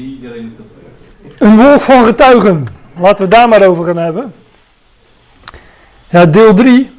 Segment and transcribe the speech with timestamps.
[0.00, 0.66] 3, iedereen heeft dat.
[1.48, 2.66] Een wolk van getuigen.
[2.98, 4.34] Laten we het daar maar over gaan hebben.
[6.08, 6.90] Ja, deel 3,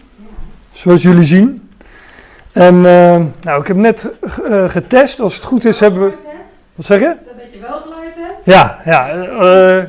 [0.72, 1.70] zoals jullie zien.
[2.52, 4.10] En uh, nou, ik heb net
[4.44, 5.20] uh, getest.
[5.20, 6.14] Als het goed is, hebben we.
[6.76, 7.06] Wat zeg je?
[7.06, 8.46] Dat dat je wel geluid hebt?
[8.46, 9.16] Ja, ja.
[9.16, 9.84] Uh,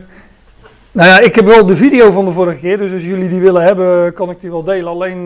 [0.92, 2.78] nou ja, ik heb wel de video van de vorige keer.
[2.78, 4.92] Dus als jullie die willen hebben, kan ik die wel delen.
[4.92, 5.24] Alleen,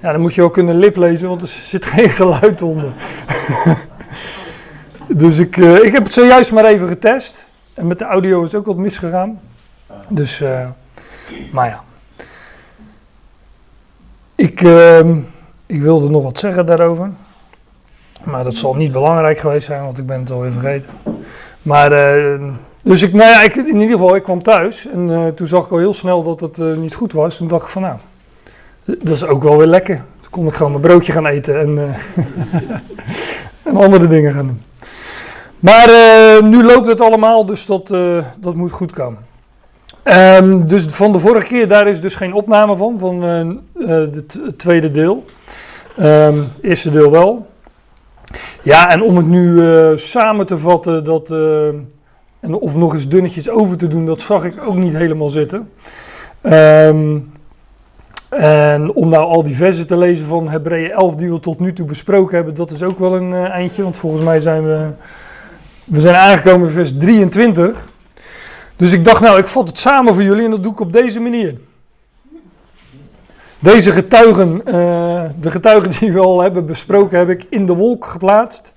[0.00, 2.92] ja, dan moet je wel kunnen liplezen, want er zit geen geluid onder.
[5.06, 7.48] dus ik, ik heb het zojuist maar even getest.
[7.74, 9.40] En met de audio is ook wat misgegaan.
[10.08, 10.42] Dus,
[11.52, 11.84] maar ja.
[14.36, 15.16] Ik, uh,
[15.66, 17.10] ik wilde nog wat zeggen daarover.
[18.24, 20.90] Maar dat zal niet belangrijk geweest zijn, want ik ben het alweer vergeten.
[21.62, 22.42] Maar, uh,
[22.82, 25.70] dus ik, nou ja, ik, in ieder geval, ik kwam thuis en toen zag ik
[25.70, 27.36] al heel snel dat het niet goed was.
[27.36, 27.96] Toen dacht ik van nou,
[28.84, 29.96] dat is ook wel weer lekker.
[30.20, 31.78] Toen kon ik gewoon mijn broodje gaan eten en,
[33.62, 34.62] en andere dingen gaan doen.
[35.66, 35.88] Maar
[36.42, 37.94] nu loopt het allemaal, dus dat,
[38.38, 39.26] dat moet goed komen.
[40.04, 43.24] Um, dus van de vorige keer, daar is dus geen opname van, van
[43.74, 45.24] uh, het tweede deel.
[46.00, 47.46] Um, eerste deel wel.
[48.62, 49.62] Ja, en om het nu
[49.98, 51.30] samen te vatten, dat,
[52.40, 55.70] en of nog eens dunnetjes over te doen, dat zag ik ook niet helemaal zitten.
[56.42, 57.32] Um,
[58.28, 61.72] en om nou al die versen te lezen van Hebreeën 11 die we tot nu
[61.72, 63.82] toe besproken hebben, dat is ook wel een eindje.
[63.82, 64.88] Want volgens mij zijn we,
[65.86, 67.84] we zijn aangekomen in vers 23.
[68.76, 70.92] Dus ik dacht, nou, ik vat het samen voor jullie en dat doe ik op
[70.92, 71.58] deze manier.
[73.58, 78.04] Deze getuigen, uh, de getuigen die we al hebben besproken, heb ik in de wolk
[78.04, 78.72] geplaatst.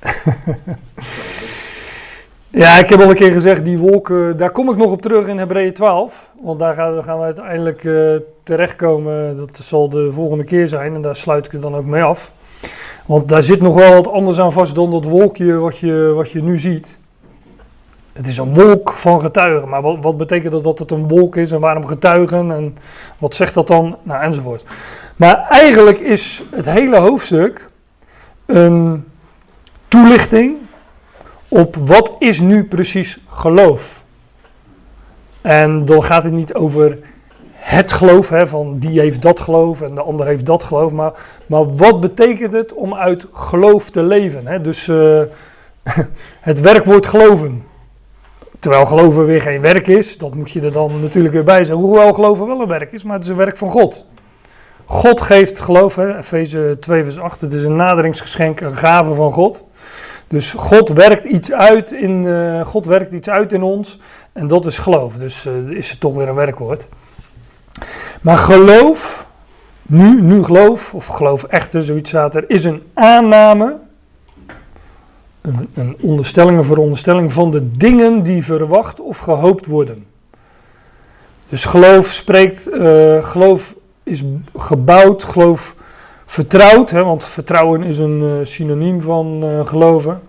[2.62, 5.26] ja, ik heb al een keer gezegd, die wolk, daar kom ik nog op terug
[5.26, 6.30] in Hebreeën 12.
[6.40, 9.36] Want daar gaan, we uiteindelijk uh, terechtkomen.
[9.36, 12.32] Dat zal de volgende keer zijn en daar sluit ik het dan ook mee af.
[13.08, 16.30] Want daar zit nog wel wat anders aan vast dan dat wolkje wat je, wat
[16.30, 16.98] je nu ziet.
[18.12, 19.68] Het is een wolk van getuigen.
[19.68, 22.76] Maar wat, wat, betekent dat dat het een wolk is en waarom getuigen en
[23.18, 23.96] wat zegt dat dan?
[24.02, 24.64] Nou, enzovoort.
[25.16, 27.70] Maar eigenlijk is het hele hoofdstuk
[28.46, 29.04] een
[29.88, 30.58] toelichting
[31.48, 34.04] op wat is nu precies geloof.
[35.40, 36.98] En dan gaat het niet over
[37.58, 40.92] het geloof, hè, van die heeft dat geloof en de ander heeft dat geloof.
[40.92, 41.12] Maar,
[41.46, 44.46] maar wat betekent het om uit geloof te leven?
[44.46, 44.60] Hè?
[44.60, 45.20] Dus uh,
[46.40, 47.64] het werkwoord geloven.
[48.58, 51.84] Terwijl geloven weer geen werk is, dat moet je er dan natuurlijk weer bij zeggen.
[51.84, 54.06] Hoewel geloven wel een werk is, maar het is een werk van God.
[54.84, 59.64] God geeft geloof, Efeze 2 vers 8, het is een naderingsgeschenk, een gave van God.
[60.28, 63.98] Dus God werkt iets uit in, uh, God werkt iets uit in ons
[64.32, 65.14] en dat is geloof.
[65.14, 66.88] Dus uh, is het toch weer een werkwoord.
[68.20, 69.26] Maar geloof,
[69.82, 73.76] nu, nu geloof, of geloof echter, zoiets staat er, is een aanname
[75.74, 80.06] een, onderstelling, een veronderstelling van de dingen die verwacht of gehoopt worden.
[81.48, 84.24] Dus geloof spreekt, uh, geloof is
[84.56, 85.74] gebouwd, geloof
[86.26, 90.20] vertrouwd, hè, want vertrouwen is een uh, synoniem van uh, geloven.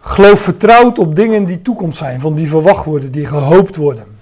[0.00, 4.17] Geloof vertrouwd op dingen die toekomst zijn, van die verwacht worden, die gehoopt worden.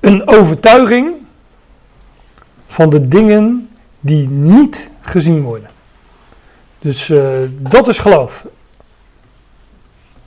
[0.00, 1.14] Een overtuiging
[2.66, 3.68] van de dingen
[4.00, 5.70] die niet gezien worden.
[6.78, 7.28] Dus uh,
[7.58, 8.46] dat is geloof.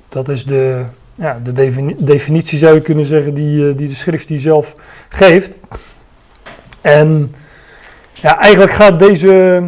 [0.09, 1.51] Dat is de, ja, de
[1.97, 4.75] definitie, zou je kunnen zeggen, die, uh, die de schrift die zelf
[5.09, 5.57] geeft.
[6.81, 7.35] En
[8.13, 9.63] ja, eigenlijk gaat deze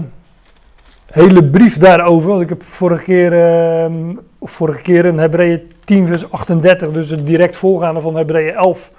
[1.06, 2.30] hele brief daarover.
[2.30, 7.28] Want ik heb vorige keer, uh, vorige keer in Hebreeën 10, vers 38, dus het
[7.28, 8.92] direct voorgaande van Hebreeën 11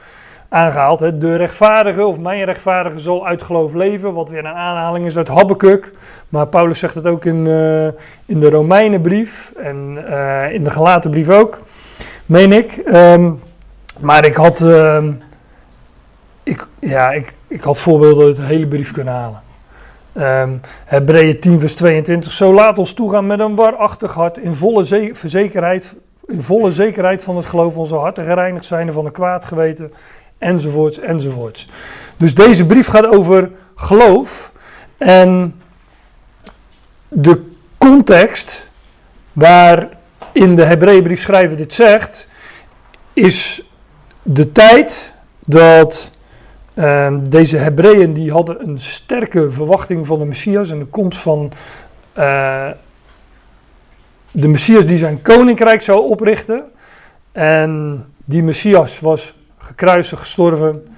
[0.54, 1.00] aangehaald.
[1.00, 1.18] Hè.
[1.18, 5.28] De rechtvaardige of mijn rechtvaardige zal uit geloof leven, wat weer een aanhaling is uit
[5.28, 5.92] Habakkuk.
[6.28, 7.86] Maar Paulus zegt het ook in, uh,
[8.26, 11.60] in de Romeinenbrief en uh, in de Galatenbrief ook,
[12.26, 12.82] meen ik.
[12.92, 13.40] Um,
[14.00, 15.04] maar ik had, uh,
[16.42, 19.42] ik, ja, ik, ik had voorbeelden uit de hele brief kunnen halen.
[20.48, 22.32] Um, Hebreeën 10 vers 22.
[22.32, 24.84] Zo laat ons toegaan met een waarachtig hart in volle
[25.24, 25.94] zekerheid,
[26.26, 29.92] in volle zekerheid van het geloof onze harten gereinigd zijn van een kwaad geweten
[30.38, 31.68] enzovoorts, enzovoorts.
[32.16, 34.52] Dus deze brief gaat over geloof
[34.98, 35.60] en
[37.08, 38.68] de context
[39.32, 42.26] waarin de Hebreeënbrief schrijver dit zegt,
[43.12, 43.62] is
[44.22, 45.12] de tijd
[45.44, 46.10] dat
[46.74, 51.52] uh, deze Hebreeën die hadden een sterke verwachting van de Messias en de komst van
[52.18, 52.68] uh,
[54.30, 56.64] de Messias die zijn koninkrijk zou oprichten.
[57.32, 59.34] En die Messias was
[59.64, 60.96] gekruisigd, gestorven,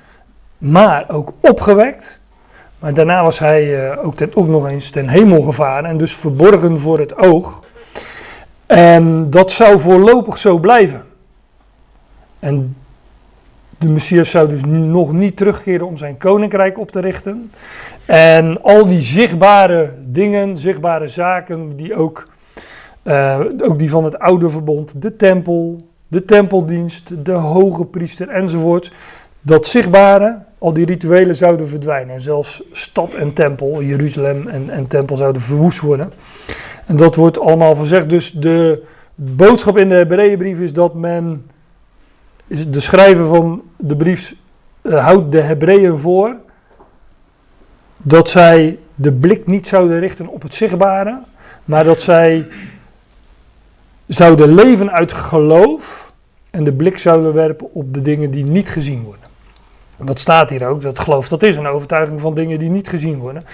[0.59, 2.21] maar ook opgewekt.
[2.79, 6.15] Maar daarna was hij uh, ook, ten, ook nog eens ten hemel gevaren en dus
[6.15, 7.65] verborgen voor het oog.
[8.67, 11.05] En dat zou voorlopig zo blijven.
[12.39, 12.77] En
[13.79, 17.53] de Messias zou dus nog niet terugkeren om zijn koninkrijk op te richten.
[18.05, 22.29] En al die zichtbare dingen, zichtbare zaken, die ook,
[23.05, 28.93] uh, ook die van het oude verbond, de tempel, de tempeldienst, de hoge priester enzovoort.
[29.41, 32.15] Dat zichtbare, al die rituelen zouden verdwijnen.
[32.15, 36.13] En zelfs stad en tempel, Jeruzalem en, en tempel zouden verwoest worden.
[36.87, 38.09] En dat wordt allemaal gezegd.
[38.09, 38.83] Dus de
[39.15, 41.47] boodschap in de Hebreeënbrief is dat men,
[42.47, 44.35] de schrijver van de brief
[44.83, 46.37] uh, houdt de Hebreeën voor
[47.97, 51.23] dat zij de blik niet zouden richten op het zichtbare,
[51.65, 52.47] maar dat zij
[54.07, 56.13] zouden leven uit geloof
[56.51, 59.25] en de blik zouden werpen op de dingen die niet gezien worden.
[60.05, 63.19] Dat staat hier ook, dat geloof dat is een overtuiging van dingen die niet gezien
[63.19, 63.45] worden.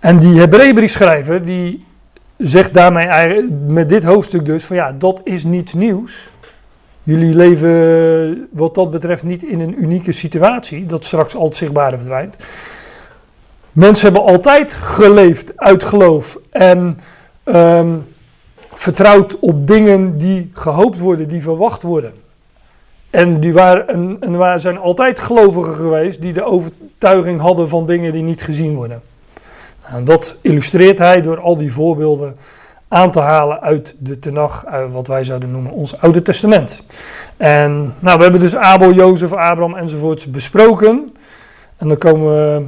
[0.00, 1.84] En die Hebreeënbriefschrijver die
[2.36, 6.28] zegt daarmee met dit hoofdstuk dus van ja, dat is niets nieuws.
[7.02, 11.96] Jullie leven wat dat betreft niet in een unieke situatie, dat straks al het zichtbare
[11.96, 12.36] verdwijnt.
[13.72, 16.98] Mensen hebben altijd geleefd uit geloof en
[17.44, 18.06] um,
[18.80, 22.12] vertrouwd op dingen die gehoopt worden, die verwacht worden.
[23.10, 28.22] En, die waren, en, zijn altijd gelovigen geweest die de overtuiging hadden van dingen die
[28.22, 29.02] niet gezien worden.
[29.90, 32.36] Nou, dat illustreert hij door al die voorbeelden
[32.88, 36.82] aan te halen uit de Tenach, wat wij zouden noemen ons Oude Testament.
[37.36, 41.16] En nou, we hebben dus Abel, Jozef, Abraham enzovoorts besproken.
[41.76, 42.66] En dan komen we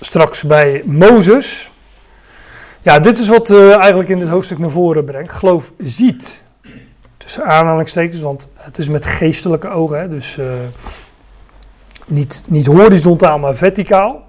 [0.00, 1.70] straks bij Mozes.
[2.82, 5.32] Ja, dit is wat uh, eigenlijk in dit hoofdstuk naar voren brengt.
[5.32, 6.42] Geloof ziet.
[7.16, 10.00] Tussen aanhalingstekens, want het is met geestelijke ogen.
[10.00, 10.52] Hè, dus uh,
[12.06, 14.28] niet, niet horizontaal, maar verticaal.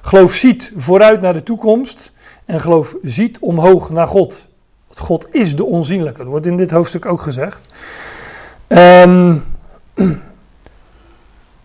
[0.00, 2.12] Geloof ziet vooruit naar de toekomst.
[2.44, 4.46] En geloof ziet omhoog naar God.
[4.86, 6.18] Want God is de onzienlijke.
[6.18, 7.60] Dat wordt in dit hoofdstuk ook gezegd.
[8.66, 9.44] En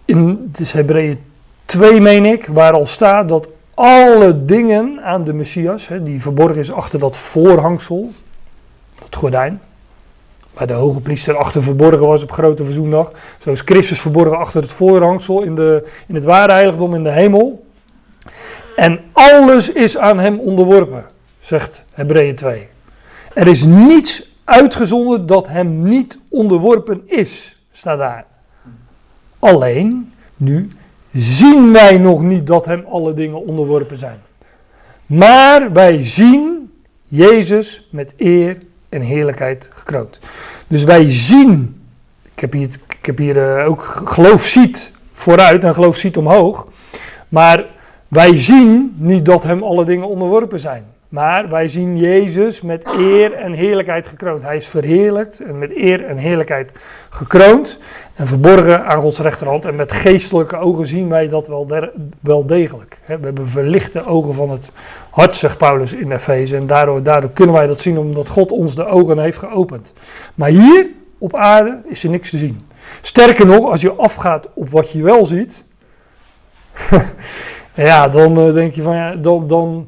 [0.05, 1.19] in het is Hebreeën
[1.65, 6.57] 2, meen ik, waar al staat dat alle dingen aan de Messias, hè, die verborgen
[6.57, 8.11] is achter dat voorhangsel,
[8.99, 9.61] dat gordijn,
[10.53, 14.61] waar de hoge priester achter verborgen was op grote verzoendag, zo is Christus verborgen achter
[14.61, 17.65] het voorhangsel in, de, in het ware heiligdom in de hemel.
[18.75, 21.05] En alles is aan hem onderworpen,
[21.39, 22.67] zegt Hebreeën 2.
[23.33, 28.25] Er is niets uitgezonderd dat hem niet onderworpen is, staat daar.
[29.39, 30.69] Alleen, nu
[31.13, 34.21] zien wij nog niet dat hem alle dingen onderworpen zijn.
[35.05, 36.71] Maar wij zien
[37.07, 38.57] Jezus met eer
[38.89, 40.19] en heerlijkheid gekroond.
[40.67, 41.81] Dus wij zien,
[42.33, 42.69] ik heb hier,
[42.99, 46.67] ik heb hier uh, ook geloof ziet vooruit en geloof ziet omhoog.
[47.29, 47.65] Maar
[48.07, 50.85] wij zien niet dat hem alle dingen onderworpen zijn.
[51.13, 54.43] Maar wij zien Jezus met eer en heerlijkheid gekroond.
[54.43, 56.71] Hij is verheerlijkt en met eer en heerlijkheid
[57.09, 57.79] gekroond.
[58.13, 59.65] En verborgen aan Gods rechterhand.
[59.65, 61.67] En met geestelijke ogen zien wij dat wel,
[62.19, 62.97] wel degelijk.
[63.05, 64.71] We hebben verlichte ogen van het
[65.09, 66.55] hart, zegt Paulus in Efeze.
[66.55, 69.93] En daardoor, daardoor kunnen wij dat zien omdat God ons de ogen heeft geopend.
[70.35, 72.67] Maar hier op aarde is er niks te zien.
[73.01, 75.63] Sterker nog, als je afgaat op wat je wel ziet.
[77.73, 79.47] ja, dan uh, denk je van ja, dan.
[79.47, 79.87] dan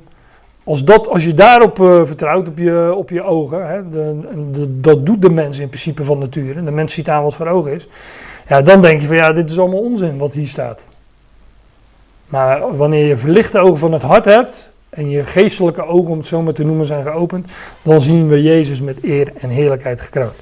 [0.66, 5.06] als, dat, als je daarop uh, vertrouwt, op je, op je ogen, hè, de, dat
[5.06, 6.64] doet de mens in principe van nature.
[6.64, 7.88] De mens ziet aan wat voor ogen is.
[8.48, 10.82] Ja, dan denk je van ja, dit is allemaal onzin wat hier staat.
[12.26, 16.28] Maar wanneer je verlichte ogen van het hart hebt en je geestelijke ogen, om het
[16.28, 20.36] zo maar te noemen, zijn geopend, dan zien we Jezus met eer en heerlijkheid gekroond.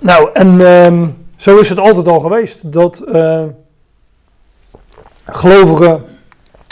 [0.00, 3.44] Nou, en um, zo is het altijd al geweest dat uh,
[5.24, 6.04] gelovigen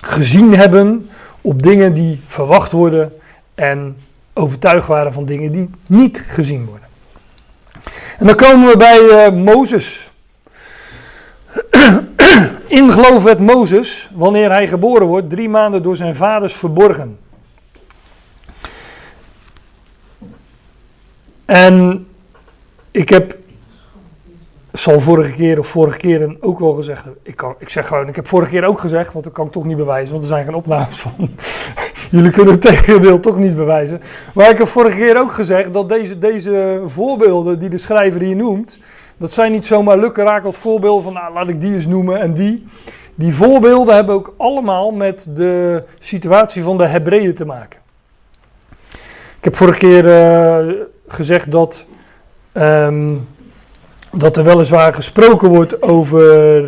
[0.05, 1.09] gezien hebben
[1.47, 3.13] op dingen die verwacht worden
[3.55, 3.97] en
[4.33, 6.89] overtuigd waren van dingen die niet gezien worden.
[8.19, 10.11] En dan komen we bij uh, Mozes.
[12.67, 17.19] In geloof werd Mozes, wanneer hij geboren wordt, drie maanden door zijn vaders verborgen.
[21.45, 22.07] En
[22.91, 23.39] ik heb
[24.79, 28.17] zal vorige keer of vorige keren ook wel gezegd Ik, kan, ik zeg gewoon, ik
[28.17, 30.45] heb vorige keer ook gezegd, want dat kan ik toch niet bewijzen, want er zijn
[30.45, 31.13] geen opnames van.
[32.11, 34.01] Jullie kunnen het tegendeel toch niet bewijzen.
[34.35, 38.37] Maar ik heb vorige keer ook gezegd dat deze, deze voorbeelden die de schrijver hier
[38.37, 38.79] noemt,
[39.17, 42.65] dat zijn niet zomaar lukkerakeld voorbeelden van, nou laat ik die eens noemen en die.
[43.15, 47.81] Die voorbeelden hebben ook allemaal met de situatie van de Hebreeën te maken.
[49.39, 50.75] Ik heb vorige keer uh,
[51.07, 51.87] gezegd dat.
[52.53, 53.29] Um,
[54.13, 56.65] dat er weliswaar gesproken wordt over.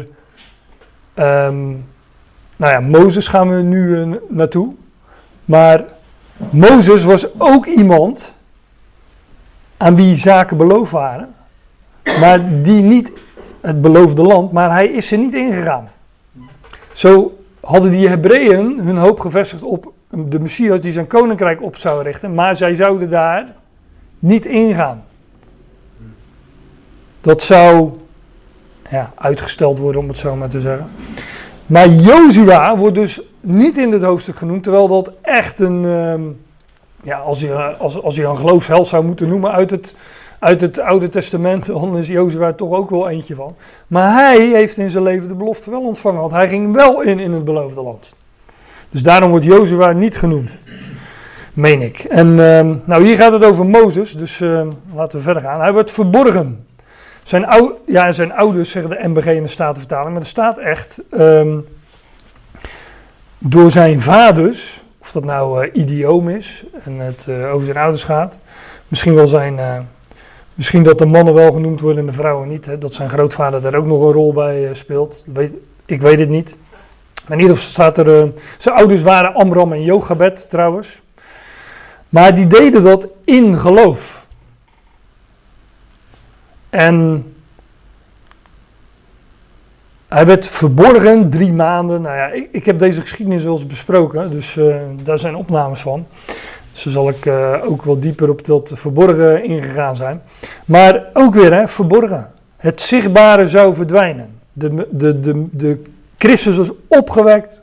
[1.14, 1.86] Um,
[2.56, 4.74] nou ja, Mozes gaan we nu uh, naartoe.
[5.44, 5.84] Maar
[6.50, 8.34] Mozes was ook iemand
[9.76, 11.34] aan wie zaken beloofd waren,
[12.20, 13.12] maar die niet
[13.60, 15.88] het beloofde land, maar hij is er niet ingegaan.
[16.92, 22.02] Zo hadden die Hebreeën hun hoop gevestigd op de Messias die zijn koninkrijk op zou
[22.02, 23.46] richten, maar zij zouden daar
[24.18, 25.04] niet ingaan.
[27.20, 27.90] Dat zou
[28.90, 30.90] ja, uitgesteld worden, om het zo maar te zeggen.
[31.66, 36.22] Maar Jozua wordt dus niet in dit hoofdstuk genoemd, terwijl dat echt een, ehm,
[37.02, 39.94] ja, als je, als, als je een geloofsheld zou moeten noemen uit het,
[40.38, 43.54] uit het Oude Testament, dan is Jozua toch ook wel eentje van.
[43.86, 47.18] Maar hij heeft in zijn leven de belofte wel ontvangen, want hij ging wel in
[47.18, 48.14] in het beloofde land.
[48.90, 50.58] Dus daarom wordt Jozua niet genoemd,
[51.52, 51.98] meen ik.
[51.98, 55.60] En ehm, nou, hier gaat het over Mozes, dus ehm, laten we verder gaan.
[55.60, 56.66] Hij wordt verborgen.
[57.28, 61.00] Zijn, ou ja, zijn ouders, zeggen de MBG in de Statenvertaling, maar er staat echt
[61.12, 61.66] um,
[63.38, 68.04] door zijn vaders, of dat nou uh, idioom is en het uh, over zijn ouders
[68.04, 68.38] gaat,
[68.88, 69.78] misschien wel zijn, uh,
[70.54, 73.62] misschien dat de mannen wel genoemd worden en de vrouwen niet, hè, dat zijn grootvader
[73.62, 75.52] daar ook nog een rol bij speelt, weet,
[75.86, 76.56] ik weet het niet.
[77.26, 81.00] Maar in ieder geval staat er, zijn ouders waren Amram en Jochebed trouwens,
[82.08, 84.17] maar die deden dat in geloof.
[86.70, 87.24] En
[90.08, 92.00] hij werd verborgen drie maanden.
[92.00, 95.80] Nou ja, ik, ik heb deze geschiedenis wel eens besproken, dus uh, daar zijn opnames
[95.80, 96.06] van.
[96.72, 100.22] Dus zal ik uh, ook wel dieper op dat verborgen ingegaan zijn.
[100.64, 102.30] Maar ook weer, hè, verborgen.
[102.56, 104.38] Het zichtbare zou verdwijnen.
[104.52, 105.82] De, de, de, de
[106.18, 107.60] Christus was opgewekt,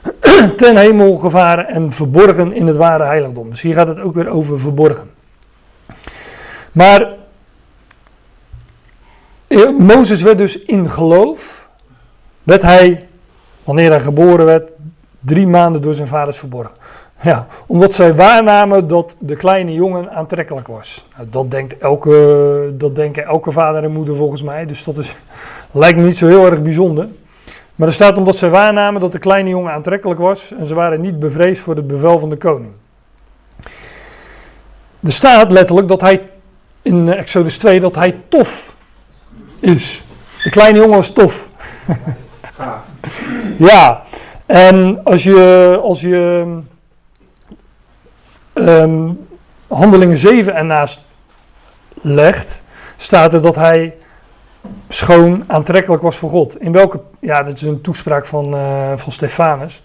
[0.56, 3.50] ten hemel gevaren en verborgen in het ware heiligdom.
[3.50, 5.10] Dus hier gaat het ook weer over verborgen.
[6.72, 7.08] Maar
[9.78, 11.68] Mozes werd dus in geloof,
[12.42, 13.08] werd hij,
[13.64, 14.72] wanneer hij geboren werd,
[15.20, 16.76] drie maanden door zijn vaders verborgen.
[17.22, 21.06] Ja, omdat zij waarnamen dat de kleine jongen aantrekkelijk was.
[21.16, 25.16] Nou, dat, denkt elke, dat denken elke vader en moeder volgens mij, dus dat is,
[25.70, 27.08] lijkt me niet zo heel erg bijzonder.
[27.74, 31.00] Maar er staat omdat zij waarnamen dat de kleine jongen aantrekkelijk was en ze waren
[31.00, 32.72] niet bevreesd voor het bevel van de koning.
[35.00, 36.30] Er staat letterlijk dat hij
[36.82, 38.71] in Exodus 2 dat hij tof
[39.62, 40.04] is.
[40.42, 41.50] De kleine jongen was tof.
[43.68, 44.02] ja,
[44.46, 46.46] en als je, als je
[48.54, 49.26] um,
[49.66, 51.06] handelingen 7 ernaast
[52.00, 52.62] legt,
[52.96, 53.94] staat er dat hij
[54.88, 56.60] schoon aantrekkelijk was voor God.
[56.60, 59.82] In welke, ja, dat is een toespraak van, uh, van Stefanus.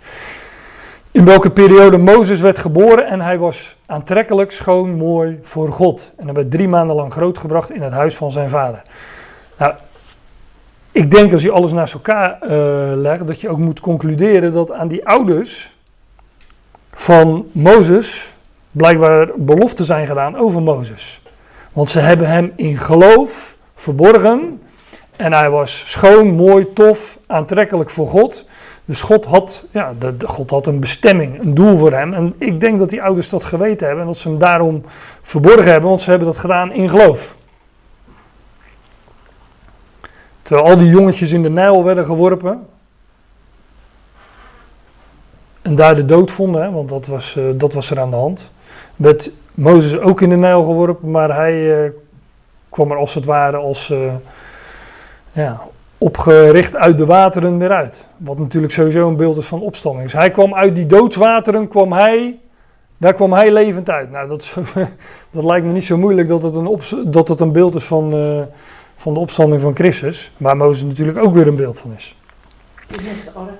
[1.12, 6.14] In welke periode Mozes werd geboren en hij was aantrekkelijk, schoon, mooi voor God.
[6.18, 8.82] En hij werd drie maanden lang grootgebracht in het huis van zijn vader.
[9.58, 9.74] Nou,
[10.92, 12.50] ik denk als je alles naast elkaar uh,
[12.96, 15.76] legt, dat je ook moet concluderen dat aan die ouders
[16.94, 18.34] van Mozes
[18.72, 21.22] blijkbaar beloften zijn gedaan over Mozes.
[21.74, 24.62] Want ze hebben hem in geloof verborgen
[25.16, 28.46] en hij was schoon, mooi, tof, aantrekkelijk voor God.
[28.86, 32.14] Dus God had, ja, de, God had een bestemming, een doel voor hem.
[32.14, 34.84] En ik denk dat die ouders dat geweten hebben en dat ze hem daarom
[35.22, 37.37] verborgen hebben, want ze hebben dat gedaan in geloof.
[40.48, 42.68] Terwijl al die jongetjes in de Nijl werden geworpen.
[45.62, 48.16] En daar de dood vonden, hè, want dat was, uh, dat was er aan de
[48.16, 48.52] hand.
[48.96, 51.92] Werd Mozes ook in de Nijl geworpen, maar hij uh,
[52.70, 54.14] kwam er als het ware als uh,
[55.32, 55.62] ja,
[55.98, 58.08] opgericht uit de wateren weer uit.
[58.18, 60.04] Wat natuurlijk sowieso een beeld is van opstanding.
[60.04, 62.40] Dus hij kwam uit die doodswateren, kwam hij,
[62.98, 64.12] daar kwam hij levend uit.
[64.12, 64.58] Nou, dat,
[65.32, 66.80] dat lijkt me niet zo moeilijk dat het een,
[67.12, 68.14] dat het een beeld is van
[68.98, 72.16] van de opstanding van Christus, waar Mozes natuurlijk ook weer een beeld van is.
[72.88, 73.60] Net als de ark.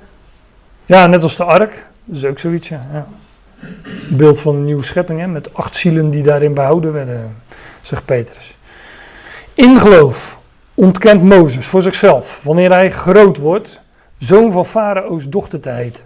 [0.86, 1.86] Ja, net als de ark.
[2.04, 3.08] Dat is ook zoiets, ja.
[4.10, 7.36] beeld van een nieuwe schepping, hè, met acht zielen die daarin behouden werden,
[7.82, 8.56] zegt Petrus.
[9.54, 10.40] In geloof
[10.74, 13.82] ontkent Mozes voor zichzelf, wanneer hij groot wordt,
[14.18, 16.04] zoon van Farao's dochter te heten.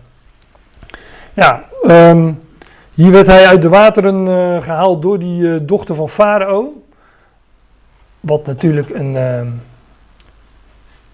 [1.34, 2.42] Ja, um,
[2.94, 6.84] hier werd hij uit de wateren uh, gehaald door die uh, dochter van Farao.
[8.22, 9.42] Wat natuurlijk een uh,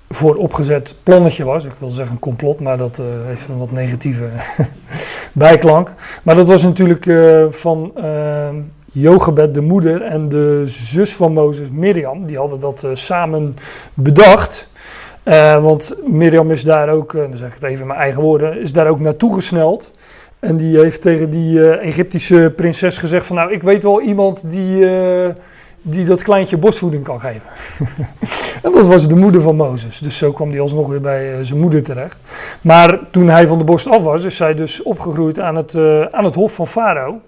[0.10, 1.66] vooropgezet plannetje was.
[1.66, 4.30] Ik wil zeggen een complot, maar dat uh, heeft een wat negatieve
[5.34, 5.94] bijklank.
[6.24, 8.50] Maar dat was natuurlijk uh, van uh,
[8.92, 12.28] Jochebed, de moeder, en de zus van Mozes, Mirjam.
[12.28, 13.56] Die hadden dat samen
[13.94, 14.70] bedacht.
[15.62, 18.74] want Mirjam is daar ook, dan zeg ik het even in mijn eigen woorden, is
[18.74, 19.94] daar ook naartoe gesneld.
[20.40, 24.86] En die heeft tegen die Egyptische prinses gezegd van nou, ik weet wel iemand die
[25.90, 27.42] die dat kleintje borstvoeding kan geven.
[28.64, 30.00] en dat was de moeder van Mozes.
[30.00, 32.18] Dus zo kwam hij alsnog weer bij uh, zijn moeder terecht.
[32.62, 36.02] Maar toen hij van de borst af was, is zij dus opgegroeid aan het, uh,
[36.02, 37.22] aan het hof van Farao.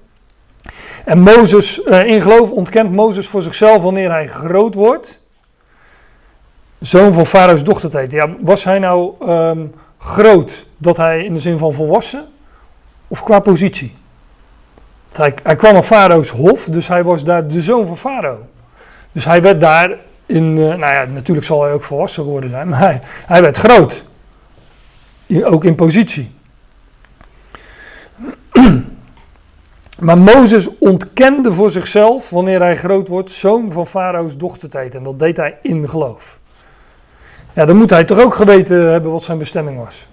[1.05, 5.19] En Mozes, uh, in geloof ontkent Mozes voor zichzelf wanneer hij groot wordt,
[6.79, 8.13] zoon van Farao's dochter.
[8.13, 12.27] Ja, was hij nou um, groot dat hij in de zin van volwassen
[13.07, 13.95] of qua positie?
[15.11, 18.37] Hij, hij kwam op Farao's hof, dus hij was daar de zoon van Farao.
[19.11, 22.67] Dus hij werd daar in, uh, nou ja, natuurlijk zal hij ook volwassen geworden zijn,
[22.69, 24.05] maar hij, werd groot.
[25.43, 26.31] ook in positie.
[29.99, 34.77] Maar Mozes ontkende voor zichzelf, wanneer hij groot wordt, zoon van Farao's dochter te.
[34.77, 36.39] En dat deed hij in geloof.
[37.53, 40.08] Ja, dan moet hij toch ook geweten hebben wat zijn bestemming was.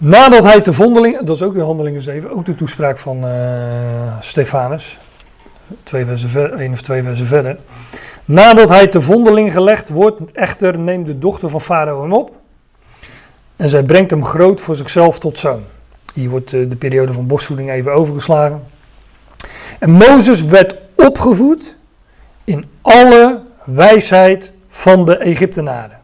[0.00, 3.32] Nadat hij te vondeling, dat is ook in Handelingen 7, ook de toespraak van uh,
[4.20, 4.98] Stefanus,
[5.82, 7.58] twee versen ver, één of twee versen verder.
[8.24, 12.32] Nadat hij te vondeling gelegd wordt, echter neemt de dochter van Farao hem op
[13.56, 15.62] en zij brengt hem groot voor zichzelf tot zoon.
[16.14, 18.62] Hier wordt eh, de periode van borstvoeding even overgeslagen.
[19.78, 21.76] En Mozes werd opgevoed
[22.44, 26.00] in alle wijsheid van de Egyptenaren.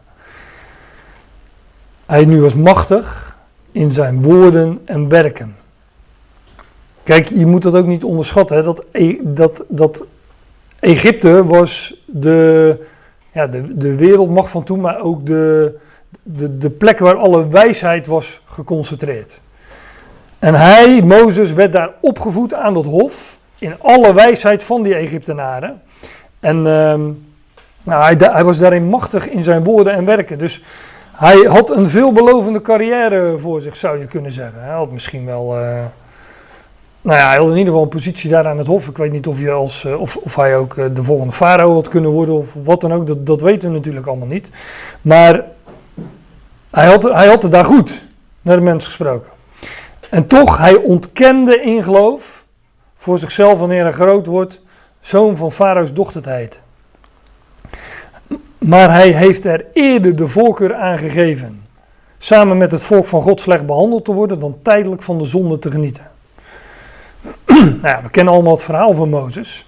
[2.05, 3.24] Hij nu was machtig
[3.75, 5.55] in zijn woorden en werken.
[7.03, 8.55] Kijk, je moet dat ook niet onderschatten.
[8.55, 8.63] Hè?
[8.63, 10.05] Dat, e- dat, dat
[10.79, 12.79] Egypte was de,
[13.31, 15.77] ja, de, de wereldmacht van toen, maar ook de,
[16.23, 19.41] de, de plek waar alle wijsheid was geconcentreerd.
[20.39, 25.81] En hij, Mozes, werd daar opgevoed aan dat hof in alle wijsheid van die Egyptenaren.
[26.39, 26.63] En uh,
[27.83, 30.37] nou, hij, hij, was daarin machtig in zijn woorden en werken.
[30.37, 30.61] Dus
[31.15, 34.61] hij had een veelbelovende carrière voor zich, zou je kunnen zeggen.
[34.61, 35.59] Hij had misschien wel.
[35.59, 35.83] Uh,
[37.01, 38.87] nou ja, hij had in ieder geval een positie daar aan het hof.
[38.87, 41.73] Ik weet niet of, je als, uh, of, of hij ook uh, de volgende farao
[41.73, 43.07] had kunnen worden of wat dan ook.
[43.07, 44.49] Dat, dat weten we natuurlijk allemaal niet.
[45.01, 45.43] Maar
[46.69, 48.05] hij had, hij had het daar goed,
[48.41, 49.31] naar de mens gesproken.
[50.09, 52.45] En toch, hij ontkende in geloof
[52.95, 54.61] voor zichzelf wanneer hij groot wordt,
[54.99, 56.61] zoon van Farao's dochter te heten.
[58.65, 61.65] Maar hij heeft er eerder de voorkeur aan gegeven,
[62.17, 65.59] samen met het volk van God slecht behandeld te worden, dan tijdelijk van de zonde
[65.59, 66.11] te genieten.
[67.81, 69.67] nou we kennen allemaal het verhaal van Mozes.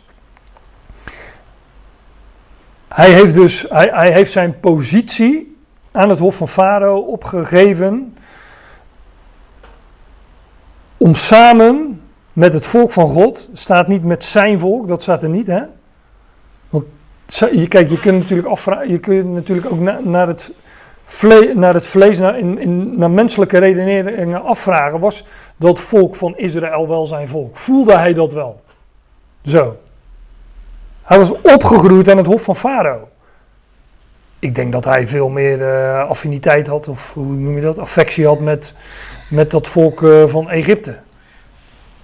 [2.88, 5.58] Hij heeft dus hij, hij heeft zijn positie
[5.92, 8.18] aan het hof van Farao opgegeven
[10.98, 12.02] om samen
[12.34, 15.62] met het volk van God, staat niet met zijn volk, dat staat er niet, hè?
[17.68, 20.52] Kijk, je kunt natuurlijk, je kunt natuurlijk ook naar, het
[21.06, 25.00] vlees, naar het vlees, naar, in, in, naar menselijke redeneringen afvragen.
[25.00, 25.26] Was
[25.58, 27.58] dat volk van Israël wel zijn volk?
[27.58, 28.62] Voelde hij dat wel?
[29.44, 29.78] Zo.
[31.04, 33.08] Hij was opgegroeid aan het hof van Farao.
[34.40, 38.26] Ik denk dat hij veel meer uh, affiniteit had, of hoe noem je dat, affectie
[38.26, 38.76] had met,
[39.30, 40.98] met dat volk uh, van Egypte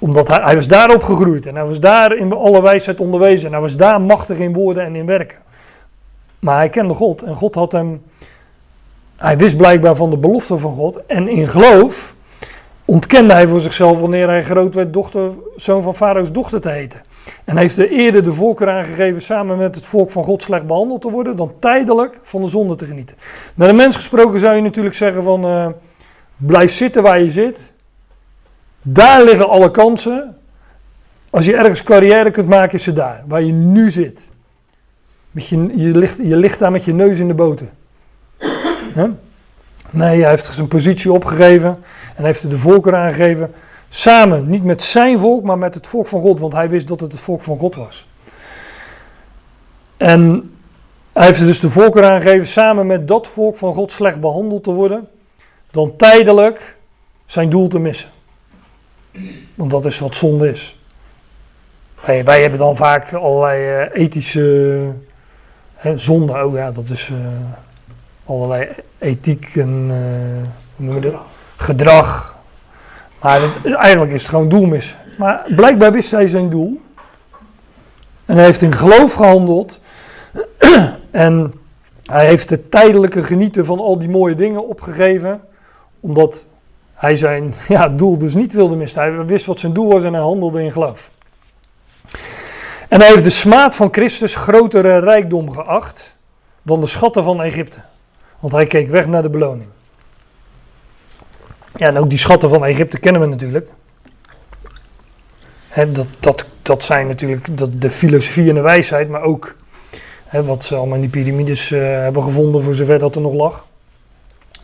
[0.04, 3.46] omdat hij, hij was daar opgegroeid en hij was daar in alle wijsheid onderwezen.
[3.46, 5.38] En hij was daar machtig in woorden en in werken.
[6.40, 8.02] Maar hij kende God en God had hem.
[9.16, 11.06] Hij wist blijkbaar van de belofte van God.
[11.06, 12.16] En in geloof
[12.86, 17.02] ontkende hij voor zichzelf wanneer hij groot werd, dochter, zoon van Farao's dochter te heten.
[17.44, 21.02] En heeft er eerder de voorkeur aangegeven samen met het volk van God slecht behandeld
[21.02, 23.16] te worden, dan tijdelijk van de zonde te genieten.
[23.56, 25.68] Naar de mens gesproken zou je natuurlijk zeggen van, uh,
[26.38, 27.73] blijf zitten waar je zit.
[28.84, 30.38] Daar liggen alle kansen.
[31.30, 34.32] Als je ergens carrière kunt maken, is ze daar, waar je nu zit.
[35.32, 37.68] Met je, je, ligt, je ligt daar met je neus in de boter.
[39.90, 41.84] Nee, hij heeft zijn positie opgegeven
[42.16, 43.54] en heeft de volkeren aangegeven.
[43.90, 47.00] Samen, niet met zijn volk, maar met het volk van God, want hij wist dat
[47.00, 48.08] het het volk van God was.
[49.98, 50.52] En
[51.14, 54.72] hij heeft dus de volkeren aangegeven, samen met dat volk van God slecht behandeld te
[54.72, 55.08] worden,
[55.72, 56.78] dan tijdelijk
[57.26, 58.10] zijn doel te missen.
[59.56, 60.78] Want dat is wat zonde is.
[62.06, 64.92] Wij, hebben dan vaak allerlei uh, ethische
[65.76, 66.46] hè, zonde.
[66.46, 67.18] Oh ja, dat is uh,
[68.26, 69.90] allerlei ethiek en
[70.78, 71.22] uh, je dat?
[71.56, 72.36] gedrag.
[73.22, 74.98] Maar eigenlijk is het gewoon doelmissen.
[75.18, 76.82] Maar blijkbaar wist hij zijn doel.
[78.26, 79.80] En hij heeft in geloof gehandeld.
[81.12, 81.54] en
[82.06, 85.42] hij heeft het tijdelijke genieten van al die mooie dingen opgegeven.
[86.00, 86.46] Omdat
[87.04, 89.02] hij zijn ja, doel dus niet wilde missen.
[89.02, 91.12] Hij wist wat zijn doel was en hij handelde in geloof.
[92.90, 96.16] En hij heeft de smaad van Christus grotere rijkdom geacht
[96.62, 97.78] dan de schatten van Egypte.
[98.40, 99.70] Want hij keek weg naar de beloning.
[101.76, 103.70] Ja, en ook die schatten van Egypte kennen we natuurlijk.
[105.88, 109.56] dat, dat, dat zijn natuurlijk dat, de filosofie en de wijsheid, maar ook
[110.32, 113.66] wat ze allemaal in die piramides uh, hebben gevonden voor zover dat er nog lag.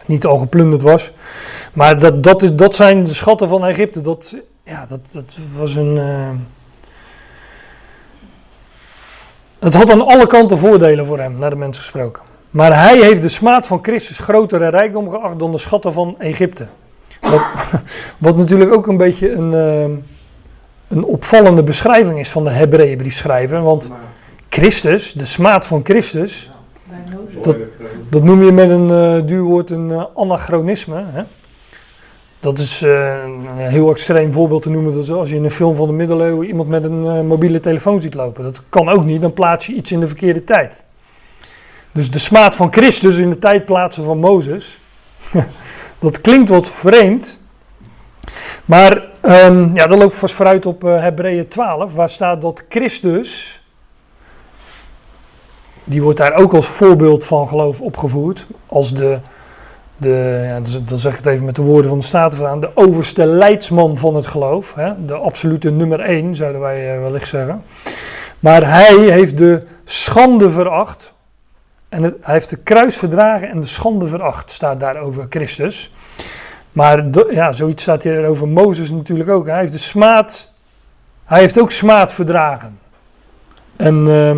[0.09, 1.11] Niet al geplunderd was.
[1.73, 4.01] Maar dat, dat, is, dat zijn de schatten van Egypte.
[4.01, 5.95] Dat, ja, dat, dat was een.
[5.95, 6.29] Uh...
[9.59, 12.23] Het had aan alle kanten voordelen voor hem, naar de mensen gesproken.
[12.49, 16.67] Maar hij heeft de smaad van Christus grotere rijkdom geacht dan de schatten van Egypte.
[17.21, 17.41] Wat,
[18.17, 19.97] wat natuurlijk ook een beetje een, uh,
[20.87, 23.61] een opvallende beschrijving is van de Hebreeënbriefschrijver.
[23.61, 23.89] Want
[24.49, 26.49] Christus, de smaad van Christus,
[27.41, 27.55] dat,
[28.09, 31.03] dat noem je met een uh, duur woord een uh, anachronisme.
[31.05, 31.23] Hè?
[32.39, 34.93] Dat is uh, een heel extreem voorbeeld te noemen.
[34.93, 38.13] Dat als je in een film van de middeleeuwen iemand met een mobiele telefoon ziet
[38.13, 38.43] lopen.
[38.43, 40.83] Dat kan ook niet, dan plaats je iets in de verkeerde tijd.
[41.91, 44.79] Dus de smaad van Christus in de tijd plaatsen van Mozes.
[45.99, 47.41] dat klinkt wat vreemd.
[48.65, 53.61] Maar um, ja, dat loopt vast vooruit op uh, Hebreeën 12, waar staat dat Christus,
[55.89, 59.19] die wordt daar ook als voorbeeld van geloof opgevoerd, als de,
[59.97, 62.71] de ja, dus, dan zeg ik het even met de woorden van de Staten de
[62.73, 67.63] overste leidsman van het geloof, hè, de absolute nummer 1 zouden wij uh, wellicht zeggen.
[68.39, 71.13] Maar hij heeft de schande veracht,
[71.89, 75.93] en hij heeft de kruis verdragen en de schande veracht, staat daar over Christus.
[76.71, 79.45] Maar ja, zoiets staat hier over Mozes natuurlijk ook.
[79.45, 80.53] Hij heeft de smaad,
[81.25, 82.79] hij heeft ook smaad verdragen.
[83.75, 84.37] En uh,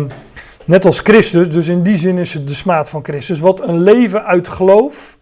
[0.64, 3.40] net als Christus, dus in die zin is het de smaad van Christus.
[3.40, 5.18] Wat een leven uit geloof,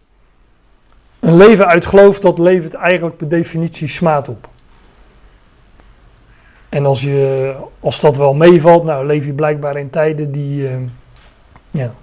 [1.19, 4.49] een leven uit geloof, dat levert eigenlijk per definitie smaad op.
[6.69, 10.75] En als, je, als dat wel meevalt, nou leef je blijkbaar in tijden die, uh,
[11.71, 11.93] ja,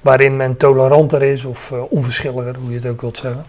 [0.00, 3.44] waarin men toleranter is of uh, onverschilliger, hoe je het ook wilt zeggen.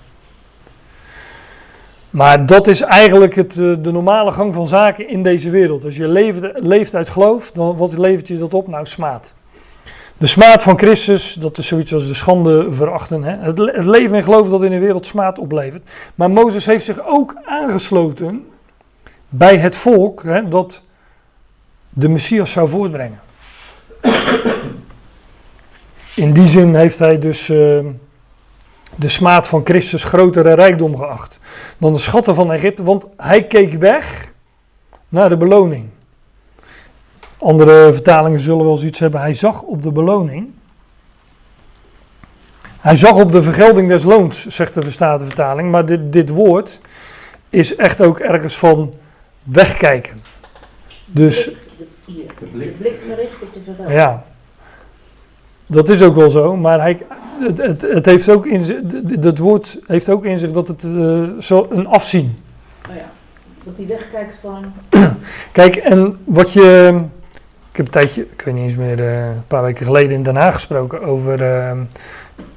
[2.10, 5.86] Maar dat is eigenlijk het, eh, de normale gang van zaken in deze wereld.
[5.86, 8.68] Als je leeft, leeft uit geloof, dan wat levert je dat op?
[8.68, 9.34] Nou, smaad.
[10.18, 13.24] De smaad van Christus, dat is zoiets als de schande verachten.
[13.24, 13.38] Hè?
[13.38, 15.90] Het, leven in geloof dat in de wereld smaad oplevert.
[16.16, 18.48] Maar Mozes heeft zich ook aangesloten
[19.30, 20.82] bij het volk hè, dat
[21.90, 23.20] de Messias zou voortbrengen.
[26.16, 27.80] In die zin heeft hij dus uh,
[28.96, 31.40] de smaad van Christus grotere rijkdom geacht
[31.78, 34.34] dan de schatten van Egypte, want hij keek weg
[35.10, 35.90] naar de beloning.
[37.38, 39.20] Andere vertalingen zullen wel zoiets hebben.
[39.20, 40.52] Hij zag op de beloning.
[42.80, 45.72] Hij zag op de vergelding des loons, zegt de vertaling.
[45.72, 46.80] Maar dit, dit woord
[47.50, 48.94] is echt ook ergens van
[49.44, 50.22] wegkijken.
[51.06, 51.50] Dus.
[52.06, 53.98] De blik gericht op de vergelding.
[53.98, 54.24] Ja,
[55.66, 57.06] dat is ook wel zo, maar hij,
[57.40, 58.78] het, het, het heeft ook in zich,
[59.20, 62.44] dat woord heeft ook in zich dat het uh, zo een afzien.
[62.90, 63.10] Oh ja,
[63.64, 64.66] dat hij wegkijkt van.
[65.52, 67.00] Kijk, en wat je.
[67.72, 70.24] Ik heb een tijdje, ik weet niet eens meer, uh, een paar weken geleden in
[70.24, 71.42] Den Haag gesproken over.
[71.42, 71.72] Uh,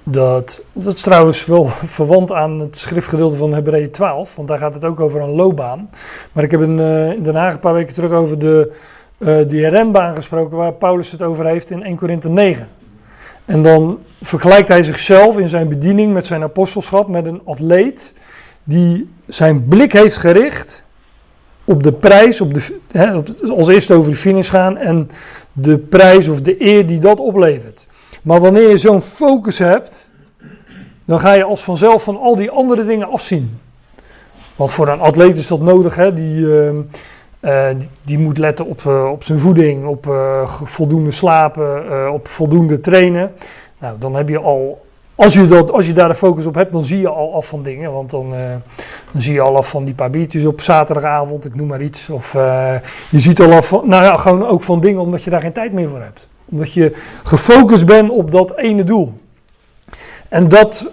[0.02, 1.66] dat, dat is trouwens wel
[1.98, 5.90] verwant aan het schriftgedeelte van Hebreeën 12, want daar gaat het ook over een loopbaan.
[6.32, 6.78] Maar ik heb in,
[7.14, 8.72] in Den Haag een paar weken terug over de,
[9.46, 12.68] die renbaan gesproken waar Paulus het over heeft in 1 Korinthe 9.
[13.44, 18.12] En dan vergelijkt hij zichzelf in zijn bediening met zijn apostelschap met een atleet
[18.64, 20.84] die zijn blik heeft gericht
[21.64, 22.80] op de prijs, op de,
[23.56, 25.10] als eerste over de finish gaan en
[25.52, 27.86] de prijs of de eer die dat oplevert.
[28.22, 30.10] Maar wanneer je zo'n focus hebt,
[31.04, 33.58] dan ga je als vanzelf van al die andere dingen afzien.
[34.56, 36.14] Want voor een atleet is dat nodig, hè?
[36.14, 36.80] Die, ehm,
[37.40, 37.66] uh,
[38.04, 43.32] die, moet letten op, uh, op zijn voeding, op uh, voldoende slapen, op voldoende trainen.
[43.78, 46.72] Nou, dan heb je al, als je, dat, als je daar de focus op hebt,
[46.72, 47.92] dan zie je al af van dingen.
[47.92, 48.30] Want dan,
[49.12, 52.10] dan zie je al af van die paar biertjes op zaterdagavond, ik noem maar iets.
[52.10, 52.32] Of
[53.10, 55.52] je ziet al af van, nou ja, gewoon ook van dingen omdat je daar geen
[55.52, 56.28] tijd meer voor hebt.
[56.50, 59.12] Omdat je gefocust bent op dat ene doel.
[60.28, 60.90] En dat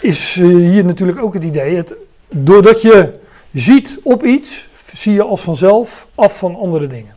[0.00, 1.76] is hier natuurlijk ook het idee.
[1.76, 1.94] Het,
[2.28, 3.20] doordat je
[3.52, 7.14] ziet op iets, zie je als vanzelf af van andere dingen.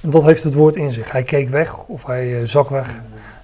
[0.00, 1.12] En dat heeft het woord in zich.
[1.12, 3.00] Hij keek weg of hij uh, zag weg.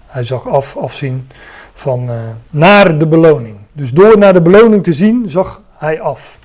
[0.06, 1.28] Hij zag af, afzien
[1.74, 3.56] van uh, naar de beloning.
[3.72, 6.38] Dus door naar de beloning te zien, zag hij af.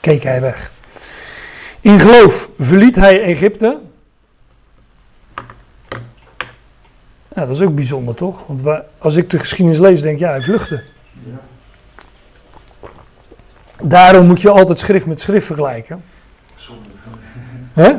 [0.00, 0.72] Keek hij weg.
[1.80, 3.78] In geloof verliet hij Egypte.
[7.34, 8.46] Ja, dat is ook bijzonder toch?
[8.46, 8.62] Want
[8.98, 10.82] als ik de geschiedenis lees, denk ik, ja, hij vluchtte.
[11.12, 11.40] Ja.
[13.82, 16.04] Daarom moet je altijd schrift met schrift vergelijken.
[17.74, 17.90] Hè?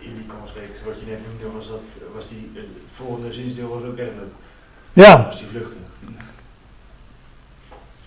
[0.00, 1.80] In die kansreeks wat je net noemde, was, dat,
[2.14, 4.12] was die het volgende zinsdeel was ook leuk.
[4.92, 5.24] Ja.
[5.24, 5.82] Was die vluchten.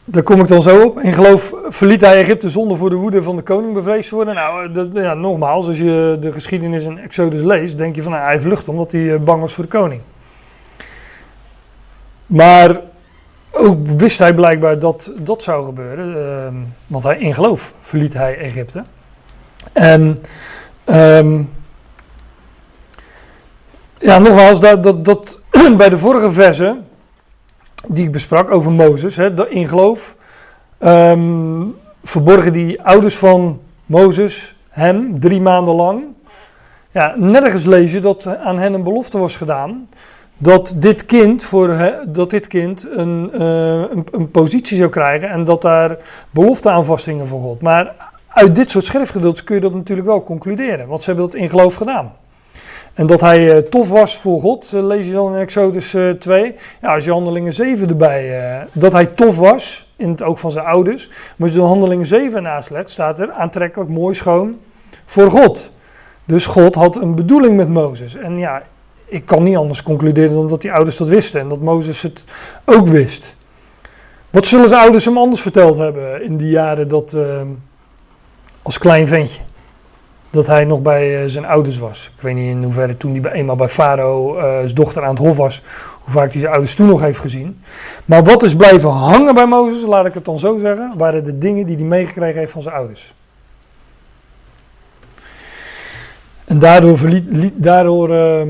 [0.09, 0.99] Daar kom ik dan zo op.
[0.99, 4.35] In geloof verliet hij Egypte zonder voor de woede van de koning bevreesd te worden.
[4.35, 8.23] Nou, dat, ja, nogmaals, als je de geschiedenis in Exodus leest, denk je van nou,
[8.23, 10.01] hij vlucht omdat hij eh, bang was voor de koning.
[12.25, 12.81] maar
[13.57, 16.15] ook wist hij blijkbaar dat dat zou gebeuren.
[16.15, 16.55] ehm,
[16.87, 18.83] want hij, in geloof verliet hij Egypte.
[19.73, 20.17] En
[20.83, 21.41] ehm,
[23.99, 25.39] ja, nogmaals, dat, dat,
[25.77, 26.77] bij de vorige verse
[27.87, 30.15] die ik besprak over Mozes, hè, in geloof,
[30.77, 31.63] ehm,
[32.03, 36.03] verborgen die ouders van Mozes hem drie maanden lang.
[36.91, 39.89] Ja, nergens lezen dat aan hen een belofte was gedaan
[40.37, 45.43] dat dit kind, voor, dat dit kind een, eh, een, een positie zou krijgen en
[45.43, 45.97] dat daar
[46.31, 47.61] belofte aan vastingen voor God.
[47.61, 47.95] Maar
[48.27, 51.49] uit dit soort schriftgedeeltes kun je dat natuurlijk wel concluderen, want ze hebben dat in
[51.49, 52.11] geloof gedaan.
[52.97, 56.09] En dat hij eh, tof was voor God, eh, lees je dan in Exodus eh,
[56.09, 56.55] 2.
[56.81, 60.65] Ja, als je handelingen 7 erbij, dat hij tof was, in het oog van zijn
[60.65, 61.07] ouders.
[61.07, 64.57] Maar als je dan handelingen 7 naast legt, staat er aantrekkelijk, mooi, schoon
[65.05, 65.71] voor God.
[66.25, 68.15] Dus God had een bedoeling met Mozes.
[68.15, 68.63] En ja,
[69.07, 72.23] ik kan niet anders concluderen dan dat die ouders dat wisten en dat Mozes het
[72.65, 73.35] ook wist.
[74.29, 77.41] Wat zullen zijn ouders hem anders verteld hebben in die jaren dat, eh,
[78.61, 79.41] als klein ventje?
[80.29, 82.11] Dat hij nog bij eh, zijn ouders was.
[82.15, 85.19] Ik weet niet in hoeverre toen hij eenmaal bij Farao, eh, zijn dochter aan het
[85.19, 85.61] hof was,
[86.03, 87.61] hoe vaak hij zijn ouders toen nog heeft gezien.
[88.05, 91.37] Maar wat is blijven hangen bij Mozes, laat ik het dan zo zeggen, waren de
[91.37, 93.13] dingen die hij meegekregen heeft van zijn ouders.
[96.45, 98.49] En daardoor, verliet, liet- daardoor ehm,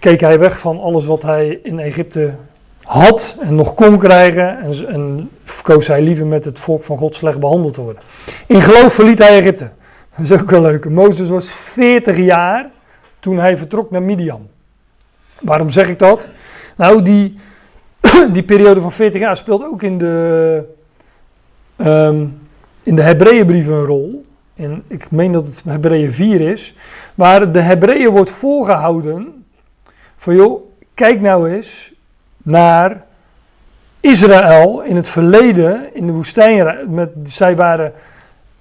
[0.00, 2.34] keek hij weg van alles wat hij in Egypte
[2.82, 4.58] had en nog kon krijgen.
[4.86, 5.30] En,
[5.62, 8.02] koos hij liever met het volk van God slecht behandeld te worden.
[8.46, 9.70] In geloof verliet hij Egypte.
[10.16, 10.88] Dat is ook wel leuk.
[10.88, 12.70] Mozes was 40 jaar
[13.20, 14.48] toen hij vertrok naar Midian.
[15.40, 16.28] Waarom zeg ik dat?
[16.76, 17.34] Nou, die,
[18.32, 20.64] die periode van 40 jaar speelt ook in de,
[21.76, 22.24] ehm
[22.82, 24.24] in de Hebreeënbrieven een rol.
[24.54, 26.74] En ik meen dat het Hebreeën 4 is.
[27.14, 29.39] Waar de Hebreeën wordt voorgehouden
[30.20, 30.62] van joh,
[30.94, 31.92] kijk nou eens
[32.36, 33.04] naar
[34.00, 36.94] Israël in het verleden in de woestijn.
[36.94, 37.92] Met, zij waren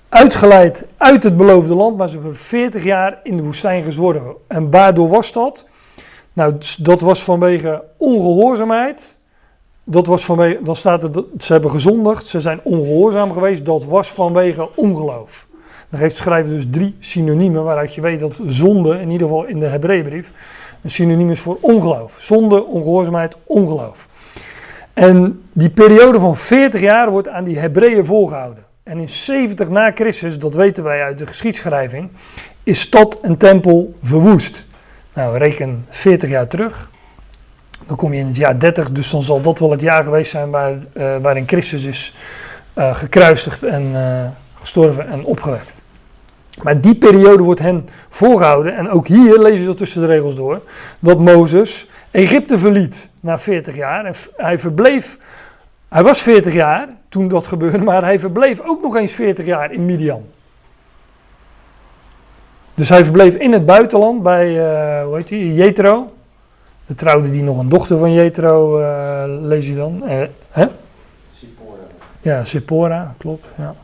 [0.09, 4.35] uitgeleid uit het beloofde land, maar ze hebben 40 jaar in de woestijn gezworven.
[4.47, 5.65] En waardoor was dat?
[6.33, 9.15] Nou, dat was vanwege ongehoorzaamheid.
[9.83, 13.65] Dat was vanwege, dan staat er, ze hebben gezondigd, ze zijn ongehoorzaam geweest.
[13.65, 15.47] Dat was vanwege ongeloof.
[15.89, 19.59] Dan geeft schrijver dus drie synoniemen waaruit je weet dat zonde, in ieder geval in
[19.59, 20.33] de Hebreeënbrief,
[20.81, 22.15] een synoniem is voor ongeloof.
[22.19, 24.07] Zonde, ongehoorzaamheid, ongeloof.
[24.93, 28.63] En die periode van 40 jaar wordt aan die Hebreeën voorgehouden.
[28.83, 32.09] En in 70 na Christus, dat weten wij uit de geschiedschrijving,
[32.63, 34.65] is stad en tempel verwoest.
[35.13, 36.89] Nou, reken 40 jaar terug.
[37.87, 40.31] Dan kom je in het jaar 30, dus dan zal dat wel het jaar geweest
[40.31, 42.15] zijn waar, eh, waarin Christus is
[42.73, 44.27] eh, gekruisigd en eh,
[44.59, 45.78] gestorven en opgewekt.
[46.63, 48.75] Maar die periode wordt hen voorgehouden.
[48.75, 50.61] En ook hier lezen we dat tussen de regels door.
[50.99, 54.05] Dat Mozes Egypte verliet na 40 jaar.
[54.05, 55.17] En hij verbleef.
[55.89, 57.77] Hij was 40 jaar toen dat gebeurde.
[57.77, 60.25] Maar hij verbleef ook nog eens 40 jaar in Midian.
[62.73, 66.13] Dus hij verbleef in het buitenland bij, eh, hoe heet hij, Jethro.
[66.85, 70.07] Er trouwde die nog een dochter van Jethro, eh, lees je dan.
[70.07, 70.67] Eh, hè?
[72.21, 73.47] Ja, Sephora, klopt.
[73.57, 73.75] Ja.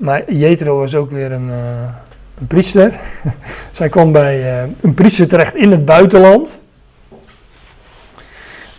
[0.00, 1.94] Maar Jethro was ook weer een, eh,
[2.38, 3.00] een priester.
[3.70, 6.64] Zij kwam bij eh, een priester terecht in het buitenland.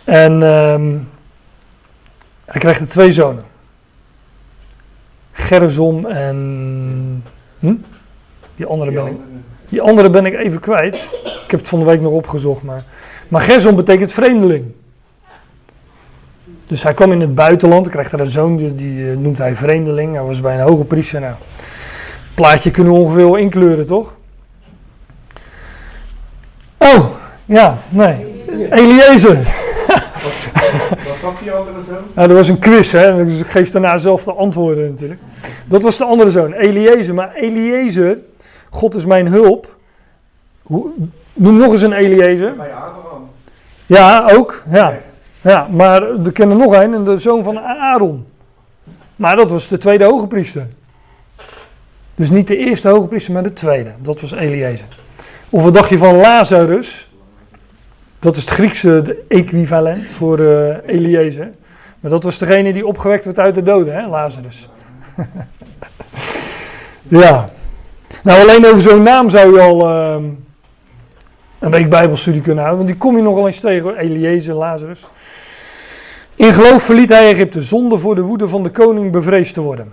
[0.04, 0.98] En ehm,
[2.44, 3.44] hij kreeg er twee zonen.
[5.32, 7.24] Gersom en...
[7.58, 7.74] Hm?
[8.56, 9.16] Die andere ben ik...
[9.68, 10.96] Die andere ben ik even kwijt.
[11.44, 12.62] Ik heb het van de week nog opgezocht.
[12.62, 12.84] Maar,
[13.28, 14.72] maar Gersom betekent vreemdeling.
[16.72, 17.84] Dus hij kwam in het buitenland.
[17.84, 20.14] Hij kreeg er een zoon, die, die eh, noemt hij vreemdeling.
[20.14, 21.20] Hij was bij een hoge priester.
[21.20, 21.34] Nou,
[22.34, 24.16] plaatje kunnen we ongeveer wel inkleuren, toch?
[26.78, 27.06] Oh,
[27.44, 28.44] ja, nee.
[28.70, 29.36] Eliezer.
[31.06, 32.04] Wat pak je andere zoon?
[32.14, 33.24] Nou, dat was een quiz, hè?
[33.24, 35.20] dus ik geef daarna zelf de antwoorden natuurlijk.
[35.66, 37.14] Dat was de andere zoon, Eliezer.
[37.14, 38.18] Maar Eliezer,
[38.70, 39.76] God is mijn hulp.
[40.62, 40.86] Hoe,
[41.32, 42.56] noem nog eens een Eliezer.
[42.56, 43.30] Bij Abraham.
[43.86, 44.62] Ja, ook.
[44.70, 45.00] Ja.
[45.42, 48.26] Ja, maar er kennen nog een, en de zoon van Aaron.
[49.16, 50.68] Maar dat was de tweede hoge priester.
[52.14, 53.90] Dus niet de eerste hoge priester, maar de tweede.
[53.98, 54.86] Dat was Eliezer.
[55.50, 57.10] Of wat dacht je van Lazarus?
[58.18, 61.50] Dat is het Griekse equivalent voor eh Eliezer.
[62.00, 64.68] Maar dat was degene die opgewekt werd uit de doden, hè, Lazarus.
[67.22, 67.50] ja.
[68.22, 70.24] Nou, alleen over zo'n naam zou je al ehm,
[71.62, 73.96] een week Bijbelstudie kunnen houden, want die kom je nogal eens tegen, hoor.
[73.96, 75.04] Eliezer, Lazarus.
[76.34, 79.92] In geloof verliet hij Egypte zonder voor de woede van de koning bevreesd te worden.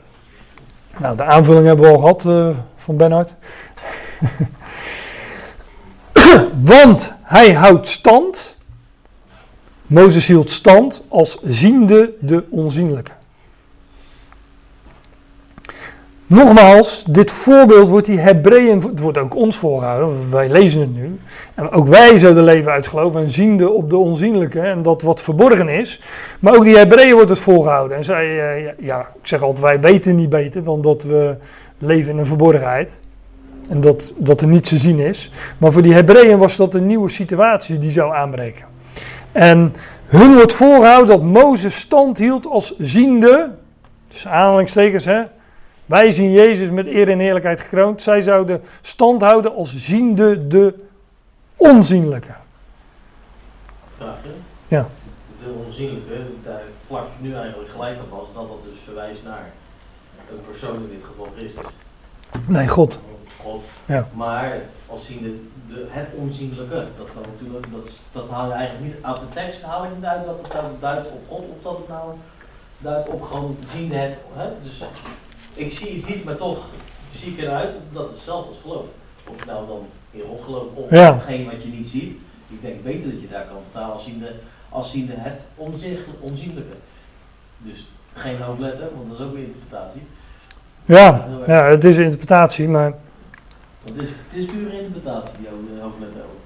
[0.99, 3.35] Nou, de aanvulling hebben we al gehad eh, van Bernhard.
[6.61, 8.57] Want hij houdt stand
[9.89, 13.11] Mozes hield stand als ziende de onzienlijke.
[16.29, 21.19] Nogmaals, dit voorbeeld wordt die Hebreeën, het wordt ook ons voorgehouden, wij lezen het nu.
[21.53, 25.21] En ook wij zouden leven uit geloof en ziende op de onzienlijke en dat wat
[25.21, 26.01] verborgen is.
[26.39, 27.97] Maar ook die Hebreeën wordt het voorgehouden.
[27.97, 31.35] En zij, eh, ja, ik zeg altijd, wij weten niet beter dan dat we
[31.77, 32.99] leven in een verborgenheid.
[33.69, 35.31] En dat, dat er niets te zien is.
[35.57, 38.65] Maar voor die Hebreeën was dat een nieuwe situatie die zou aanbreken.
[39.31, 39.73] En
[40.05, 43.51] hun wordt voorgehouden dat Mozes stand hield als ziende,
[44.07, 45.21] dus aanhalingstekens hè,
[45.89, 48.01] wij zien Jezus met eer en heerlijkheid gekroond.
[48.01, 50.73] Zij zouden stand houden als ziende de
[51.55, 52.31] onzienlijke.
[53.97, 54.29] Vraagje?
[54.67, 54.87] Ja.
[55.39, 59.51] De onzienlijke, daar plak ik nu eigenlijk gelijk aan vast, dat dat dus verwijst naar
[60.31, 61.65] een persoon, in dit geval Christus.
[62.45, 62.99] Nee, God.
[63.41, 63.63] God.
[63.85, 64.07] Ja.
[64.13, 65.29] Maar als ziende
[65.67, 69.61] de, het onzienlijke, dat, kan natuurlijk, dat, dat haal je eigenlijk niet uit de tekst,
[69.61, 72.13] haal ik niet uit dat het nou duidt op God of dat het nou
[72.77, 74.17] duidt op gewoon ziende het.
[74.33, 74.49] Hè?
[74.61, 74.83] Dus
[75.59, 76.65] ik zie iets niet, maar toch
[77.15, 78.85] zie ik eruit dat het hetzelfde als geloof.
[79.29, 81.13] Of nou dan in God geloof of Ja.
[81.13, 82.11] hetgeen wat je niet ziet.
[82.47, 84.31] Ik denk beter dat je daar kan vertalen als ziende,
[84.69, 86.73] als ziende het onzicht- onzienlijke.
[87.57, 90.01] Dus geen hoofdletter, want dat is ook weer interpretatie.
[90.85, 92.89] Ja, ja, het is een interpretatie, maar
[93.85, 96.37] Want het is, het is pure interpretatie, die ho- hoofdletter ook.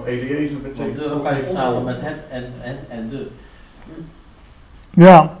[0.00, 0.96] Oh, Eliezer Want betekent...
[0.96, 3.26] de kan je vertalen met het en, en, en de.
[4.90, 5.38] ja.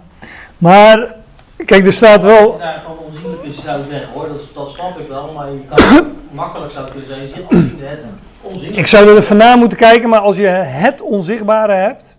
[0.58, 1.14] Maar
[1.64, 2.58] kijk, er staat Als je wel.
[2.58, 6.06] daar gewoon onzienlijk is, zou zeggen hoor, dat, dat snap ik wel, maar je kan
[6.30, 8.00] makkelijk zou kunnen het
[8.42, 8.76] onzienlijk.
[8.76, 12.16] Ik zou er even na moeten kijken, maar als je het onzichtbare hebt,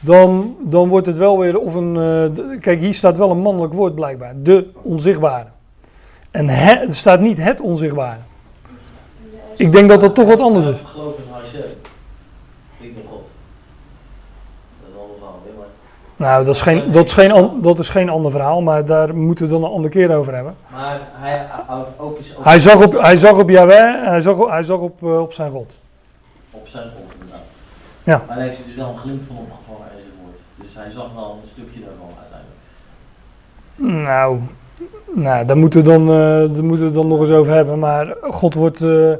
[0.00, 1.96] dan, dan wordt het wel weer of een.
[1.96, 4.32] eh, kijk, hier staat wel een mannelijk woord blijkbaar.
[4.36, 5.46] De onzichtbare.
[6.30, 8.18] En het, er staat niet het onzichtbare.
[9.56, 10.78] Ik denk dat dat toch wat anders is.
[10.80, 11.60] Ik geloof in Hashem,
[12.80, 13.24] niet in God.
[14.80, 15.66] Dat is een ander verhaal, hè, maar,
[16.18, 19.44] Nou, dat is, geen, dat, is geen, dat is geen ander verhaal, maar daar moeten
[19.44, 20.54] we dan een andere keer over hebben.
[20.72, 21.46] maar hij
[21.98, 24.78] ook is ook Hij zag op, hij zag op Yahweh, hij zag, op- hij zag
[24.78, 25.78] op, eh, op zijn God.
[26.50, 27.44] op zijn grond inderdaad.
[28.02, 28.22] Ja.
[28.26, 30.38] Maar daar heeft hij dus wel een glimp van opgevangen enzovoort.
[30.54, 34.06] Dus hij zag wel een stukje daarvan uiteindelijk.
[34.08, 34.38] Nou,
[35.14, 37.78] nou daar, moeten we dan, eh, daar moeten we het dan nog eens over hebben.
[37.78, 39.12] Maar God wordt eh,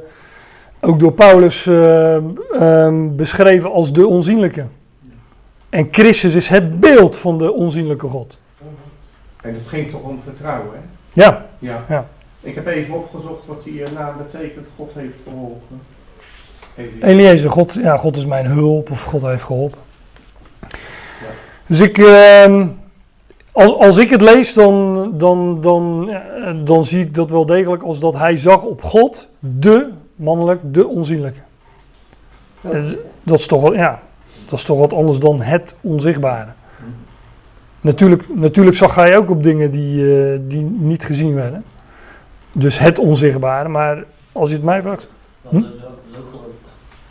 [0.81, 2.15] ook door Paulus eh,
[2.51, 4.65] ehm, beschreven als de onzienlijke.
[5.69, 8.37] En Christus is het beeld van de onzienlijke God.
[9.41, 10.79] En het ging toch om vertrouwen, hè?
[11.23, 11.83] Ja, Ja.
[11.89, 12.07] Ja.
[12.41, 14.67] Ik heb even opgezocht wat die eh, naam betekent.
[14.77, 15.81] God heeft geholpen.
[17.01, 17.49] Eliezer.
[17.51, 19.79] God, ja, God is mijn hulp of God heeft geholpen.
[21.65, 22.67] Dus ik, ehm,
[23.51, 27.83] als, als ik het lees, dan, dan, dan, ja, dan zie ik dat wel degelijk
[27.83, 31.39] als dat hij zag op God, de mannelijk, de onzienlijke.
[32.61, 34.01] Het- Dat is toch, wel- ja,
[34.49, 36.49] dat is toch wat anders dan het onzichtbare.
[37.81, 41.63] Natuurlijk, natuurlijk zag hij ook op dingen die, eh, die niet gezien werden.
[42.51, 45.07] Dus het onzichtbare, maar als je het mij vraagt,
[45.41, 45.57] Dat Hm?
[45.57, 46.45] is ook, dat is ook geloof.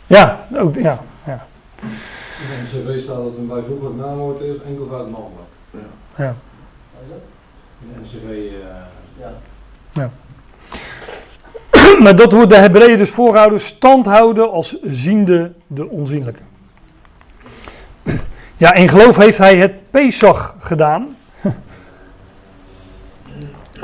[0.07, 1.47] ja, ook, ja, ja.
[1.81, 1.87] In
[2.83, 5.47] de cv staat dat een bijvoeglijk naamwoord is, enkelvoud mannelijk.
[6.17, 6.35] ja.
[7.81, 9.27] In de NCV, eh
[9.93, 10.09] Ja.
[12.01, 16.41] Maar dat wordt de Hebreeën dus voorgehouden, stand houden als ziende de onzienlijke.
[18.59, 21.15] Ja, in geloof heeft hij het Pesach gedaan.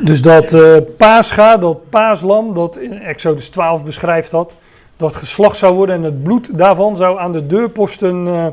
[0.04, 4.56] Dus dat eh paascha, dat paaslam, dat in Exodus 12 beschrijft dat,
[4.98, 8.48] dat geslacht zou worden en het bloed daarvan zou aan de deurposten eh,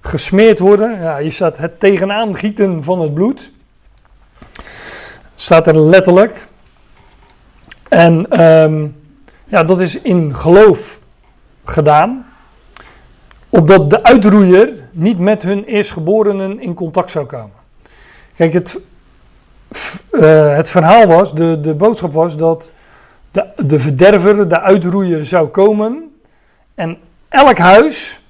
[0.00, 1.00] gesmeerd worden.
[1.00, 3.52] Ja, hier staat het tegenaan gieten van het bloed.
[5.34, 6.46] Staat er letterlijk.
[7.88, 8.88] En ehm,
[9.44, 11.00] ja, dat is in geloof
[11.64, 12.26] gedaan.
[13.48, 17.56] Opdat de uitroeier niet met hun eerstgeborenen in contact zou komen.
[18.36, 18.80] Kijk, het,
[20.10, 22.70] eh, het verhaal was, de, de boodschap was dat
[23.30, 26.14] de, de verderver, de uitroeier zou komen.
[26.74, 26.98] En
[27.28, 28.20] elk huis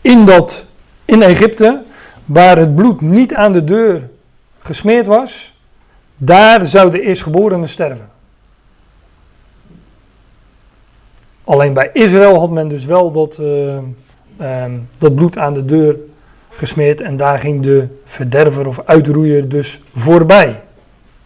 [0.00, 0.66] in, dat,
[1.04, 1.82] in Egypte,
[2.24, 4.08] waar het bloed niet aan de deur
[4.58, 5.54] gesmeerd was,
[6.16, 8.10] daar zou de eerstgeborene sterven.
[11.44, 13.78] Alleen bij Israël had men dus wel dat, eh,
[14.42, 15.96] ehm, dat bloed aan de deur
[16.50, 20.60] gesmeerd en daar ging de verderver of uitroeier dus voorbij.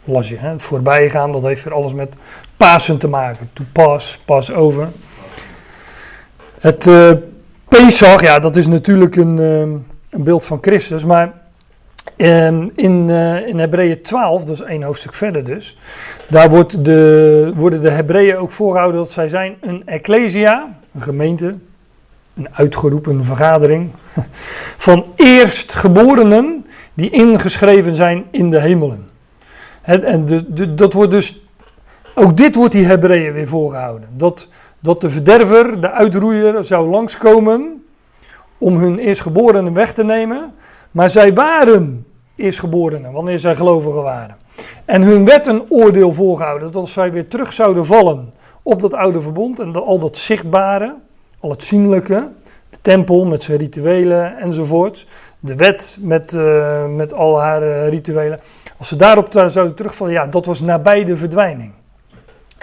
[0.04, 0.48] Las je, hè?
[0.48, 2.16] Het voorbij gaan, dat heeft weer alles met
[2.56, 3.50] Pasen te maken.
[3.52, 4.88] To pass, pas over.
[6.60, 7.10] Het eh
[7.68, 9.70] Pesach, ja, dat is natuurlijk een, ehm,
[10.10, 11.32] een beeld van Christus, maar
[12.16, 15.78] ehm, in, eh in Hebreeën 12, dat is één hoofdstuk verder dus,
[16.28, 21.54] daar wordt de, worden de Hebreeën ook voorgehouden dat zij zijn een ecclesia, een gemeente,
[22.36, 23.90] een uitgeroepen vergadering,
[24.86, 29.10] van eerstgeborenen die ingeschreven zijn in de hemelen.
[29.82, 30.26] En
[30.74, 31.40] dat wordt dus,
[32.14, 34.08] ook dit wordt die Hebreeën weer voorgehouden.
[34.16, 34.48] Dat,
[34.80, 37.84] dat de verderver, de uitroeier, zou langskomen
[38.58, 40.54] om hun eerstgeborenen weg te nemen.
[40.90, 42.06] Maar zij waren
[42.36, 44.36] eerstgeborenen, wanneer zij gelovigen waren.
[44.84, 48.32] En hun werd een oordeel voorgehouden dat als zij weer terug zouden vallen
[48.62, 50.94] op dat oude verbond en al dat zichtbare,
[51.46, 52.28] al het zienlijke,
[52.70, 55.06] de tempel met zijn rituelen enzovoort,
[55.40, 58.40] de wet met, eh, met al haar eh, rituelen,
[58.78, 61.72] als ze daarop daar zouden terugvallen, ja, dat was nabij de verdwijning.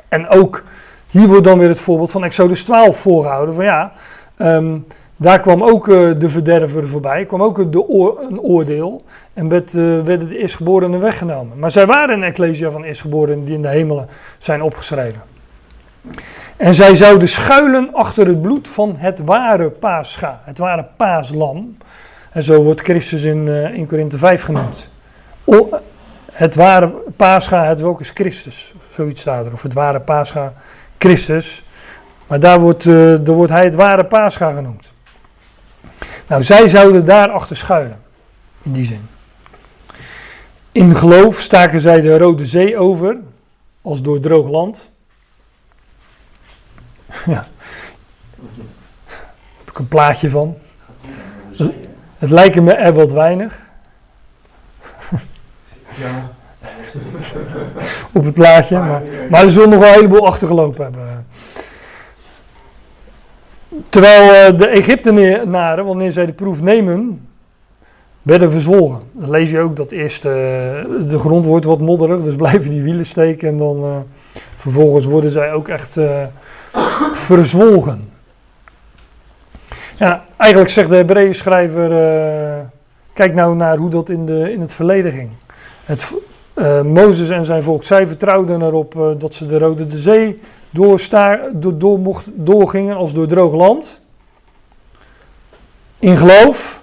[0.07, 0.63] En ook
[1.09, 3.91] hier wordt dan weer het voorbeeld van Exodus 12 voorgehouden, van ja,
[4.37, 4.77] ehm,
[5.15, 9.03] daar kwam ook eh, de verderver voorbij, kwam ook de oor- een oordeel
[9.33, 11.59] en werd, werden de eerstgeborenen weggenomen.
[11.59, 14.07] Maar zij waren een ecclesia van eerstgeborenen die in de hemelen
[14.37, 15.32] zijn opgeschreven.
[16.57, 21.77] En zij zouden schuilen achter het bloed van het ware paascha, het ware paaslam.
[22.31, 24.89] En zo wordt Christus in, eh, in Korinthe 5 genoemd.
[26.31, 29.51] Het ware paascha, het welk is Christus, zoiets staat er.
[29.51, 30.53] Of het ware paascha,
[30.97, 31.63] Christus.
[32.27, 34.93] Maar daar wordt, eh, daar wordt hij het ware paascha genoemd.
[36.27, 38.01] Nou, zij zouden daar achter schuilen,
[38.61, 39.07] in die zin.
[40.71, 43.17] In geloof staken zij de Rode Zee over,
[43.81, 44.91] als door droog land.
[47.25, 47.47] ja.
[48.35, 48.47] Daar
[49.57, 50.57] heb ik een plaatje van.
[52.17, 53.61] Het lijken me er wat weinig
[55.95, 56.31] Ja.
[58.11, 61.25] op het plaatje, maar, maar er zullen nog wel een heleboel achtergelopen hebben.
[63.89, 67.27] Terwijl eh, de Egyptenaren, wanneer zij de proef nemen,
[68.21, 69.01] werden verzwolgen.
[69.11, 70.31] Dan lees je ook dat eerst eh,
[71.07, 73.97] de grond wordt wat modderig, dus blijven die wielen steken en dan eh,
[74.55, 75.97] vervolgens worden zij ook echt
[77.13, 78.11] verzwolgen.
[79.95, 82.65] Ja, eigenlijk zegt de Hebreeën schrijver, eh,
[83.13, 85.29] kijk nou naar hoe dat in, de, in het verleden ging.
[85.85, 86.15] Het,
[86.53, 90.39] eh, Mozes en zijn volk, zij vertrouwden erop eh, dat ze de Rode de Zee
[90.69, 94.01] doorsta, door, door mocht, doorgingen als door droog land.
[95.99, 96.81] In geloof.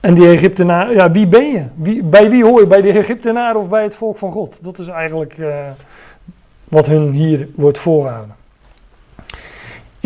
[0.00, 1.64] En die Egyptenaren, ja, wie ben je?
[1.74, 2.66] Wie, bij wie hoor je?
[2.66, 4.64] Bij de Egyptenaren of bij het volk van God?
[4.64, 5.36] Dat is eigenlijk
[6.64, 8.35] wat hun hier wordt voorgehouden.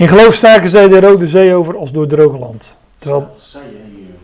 [0.00, 2.76] In geloof staken zij de Rode Zee over als door droog land.
[2.98, 4.14] Terwijl, Dat zei je hier.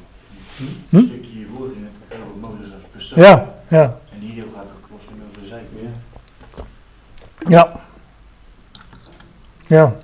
[0.89, 0.97] Hm?
[0.97, 3.23] Een stukje hiervoor in het Mozes als persoon.
[3.23, 5.89] ja, ja, En hier gaat het plotseling over de zee.
[7.49, 7.73] ja.
[9.67, 9.97] Ja.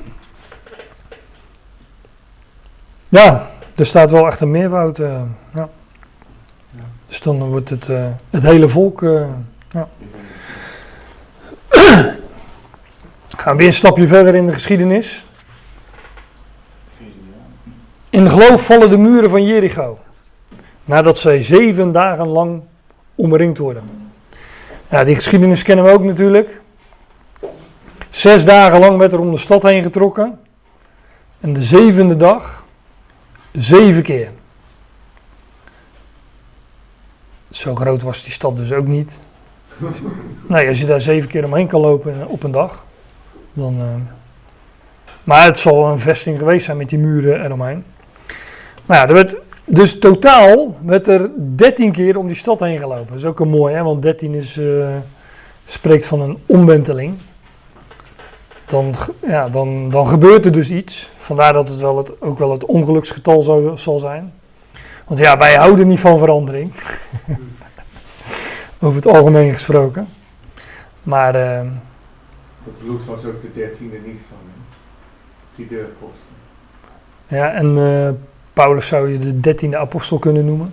[3.08, 4.98] Ja, er staat wel echt een meervoud.
[4.98, 5.22] eh,
[5.54, 5.68] ja.
[7.06, 9.02] Dus dan wordt het, eh, het hele volk.
[9.02, 9.26] eh,
[9.70, 9.88] ja.
[13.44, 15.24] Gaan we weer een stapje verder in de geschiedenis.
[18.10, 19.98] In geloof vallen de muren van Jericho.
[20.84, 22.62] Nadat zij zeven dagen lang
[23.14, 24.10] omringd worden.
[24.90, 26.60] Ja, die geschiedenis kennen we ook natuurlijk.
[28.10, 30.40] Zes dagen lang werd er om de stad heen getrokken.
[31.40, 32.64] En de zevende dag,
[33.52, 34.30] zeven keer.
[37.50, 39.20] Zo groot was die stad dus ook niet.
[40.46, 42.84] Nee, als je daar zeven keer omheen kan lopen op een dag,
[43.54, 43.74] dan.
[43.78, 43.86] eh,
[45.24, 47.84] maar het zal een vesting geweest zijn met die muren eromheen.
[48.86, 53.06] Maar ja, er werd, dus totaal werd er 13 keer om die stad heen gelopen.
[53.06, 53.82] Dat is ook een mooi, hè?
[53.82, 54.86] want 13 is, eh,
[55.66, 57.18] spreekt van een omwenteling.
[58.66, 58.94] Dan,
[59.26, 61.10] ja, dan, dan gebeurt er dus iets.
[61.16, 64.32] Vandaar dat het, wel het ook wel het ongeluksgetal zou, zal zijn.
[65.06, 66.72] Want ja, wij houden niet van verandering.
[68.80, 70.08] Over het algemeen gesproken.
[71.02, 71.60] Maar eh,
[72.64, 74.62] Het bloed was ook de dertiende niet van hem.
[75.54, 76.12] Die deurpost.
[77.26, 78.08] ja, en eh,
[78.52, 80.72] Paulus zou je de dertiende apostel kunnen noemen.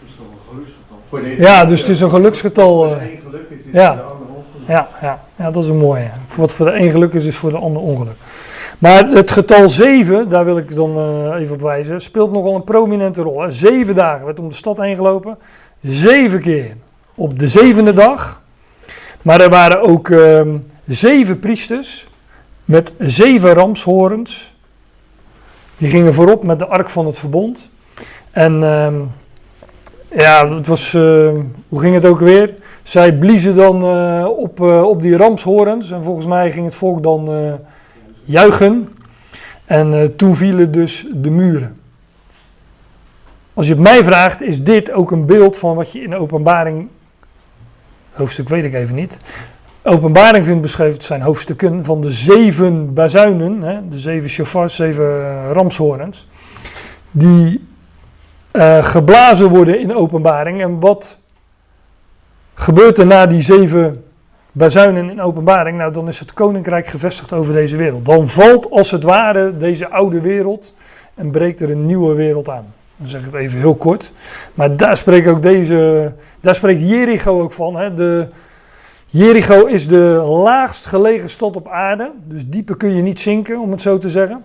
[0.00, 0.98] Dat is toch een geluksgetal.
[1.08, 2.76] Voor deze Ja, dus het is een geluksgetal.
[2.76, 3.86] Voor eh, de een geluk is, is ja.
[3.86, 4.68] voor de ander ongeluk.
[4.68, 6.10] Ja, ja, ja, dat is een mooie.
[6.26, 8.16] Voor wat voor de een geluk is, is voor de ander ongeluk.
[8.78, 12.64] Maar het getal 7, daar wil ik dan eh, even op wijzen, speelt nogal een
[12.64, 13.40] prominente rol.
[13.40, 13.50] Hè.
[13.50, 15.38] Zeven dagen werd om de stad heen gelopen.
[15.82, 16.76] Zeven keer
[17.14, 18.42] op de zevende dag.
[19.22, 20.56] Maar er waren ook ehm,
[20.86, 22.06] zeven priesters
[22.64, 24.54] met zeven ramshorens.
[25.76, 27.70] Die gingen voorop met de ark van het verbond.
[28.30, 28.94] En ehm,
[30.16, 32.54] ja, het was, ehm, hoe ging het ook weer?
[32.82, 37.02] Zij bliezen dan eh, op, eh, op die ramshorens en volgens mij ging het volk
[37.02, 37.52] dan eh,
[38.24, 38.88] juichen.
[39.64, 41.80] En toen vielen dus de muren.
[43.54, 46.16] Als je het mij vraagt, is dit ook een beeld van wat je in de
[46.16, 46.88] openbaring,
[48.12, 49.18] hoofdstuk weet ik even niet,
[49.86, 55.50] Openbaring vindt beschreven, zijn hoofdstukken van de zeven bazuinen, hè, de zeven shofars, zeven eh,
[55.52, 56.26] ramshoorns,
[57.10, 57.68] die
[58.50, 60.62] eh, geblazen worden in openbaring.
[60.62, 61.18] En wat
[62.54, 64.04] gebeurt er na die zeven
[64.52, 65.78] bazuinen in openbaring?
[65.78, 68.04] Nou, dan is het koninkrijk gevestigd over deze wereld.
[68.04, 70.74] Dan valt als het ware deze oude wereld
[71.14, 72.66] en breekt er een nieuwe wereld aan.
[72.96, 74.12] Dan zeg ik het even heel kort.
[74.54, 77.76] Maar daar spreekt ook deze, daar spreekt Jericho ook van.
[77.76, 77.94] Hè.
[77.94, 78.28] De,
[79.16, 82.12] Jericho is de laagst gelegen stad op aarde.
[82.24, 84.44] Dus dieper kun je niet zinken, om het zo te zeggen.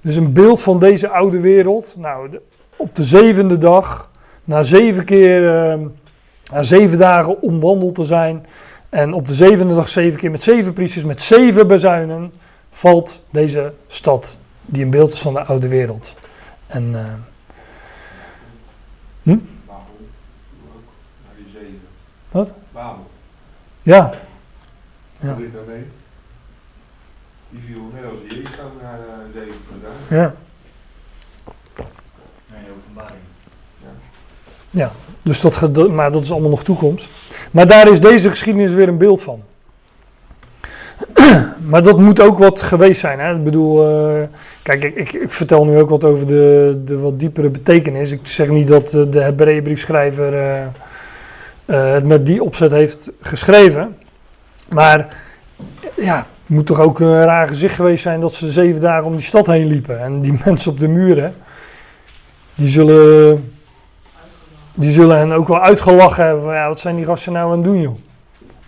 [0.00, 1.94] Dus een beeld van deze oude wereld.
[1.98, 2.40] Nou,
[2.76, 4.10] op de zevende dag,
[4.44, 5.78] na zeven keer, eh,
[6.52, 8.46] na zeven dagen omwandeld te zijn.
[8.88, 12.32] En op de zevende dag zeven keer met zeven priesters, met zeven bezuinen,
[12.70, 16.16] valt deze stad, die een beeld is van de oude wereld.
[16.66, 17.04] En eh,
[19.22, 19.42] Babel.
[19.66, 19.78] Ook.
[21.24, 21.80] Naar die zeven.
[22.30, 22.52] Wat?
[22.72, 23.05] Babel.
[23.86, 24.10] Ja,
[25.20, 25.28] Ja.
[25.28, 25.84] Wat daarmee?
[27.50, 28.98] Die viel net als Jericho naar
[29.68, 30.18] vandaan.
[30.18, 30.34] ja.
[32.78, 33.20] Openbaring.
[35.22, 37.08] Dus dat, maar dat is allemaal nog toekomst.
[37.50, 39.42] Maar daar is deze geschiedenis weer een beeld van.
[41.70, 43.18] maar dat moet ook wat geweest zijn.
[43.18, 43.34] Hè?
[43.34, 44.22] Ik bedoel, eh,
[44.62, 48.10] kijk, ik, ik, ik vertel nu ook wat over de, de wat diepere betekenis.
[48.10, 50.68] Ik zeg niet dat eh, de Hebreeënbriefschrijver eh, eh,
[51.66, 53.96] het met die opzet heeft geschreven.
[54.68, 55.16] Maar
[55.96, 59.12] ja, het moet toch ook een raar gezicht geweest zijn dat ze zeven dagen om
[59.12, 60.00] die stad heen liepen.
[60.00, 61.34] En die mensen op de muren,
[62.54, 63.54] die zullen
[64.78, 66.54] die zullen hen ook wel uitgelachen hebben.
[66.54, 67.96] Ja, wat zijn die gasten nou aan het doen, joh?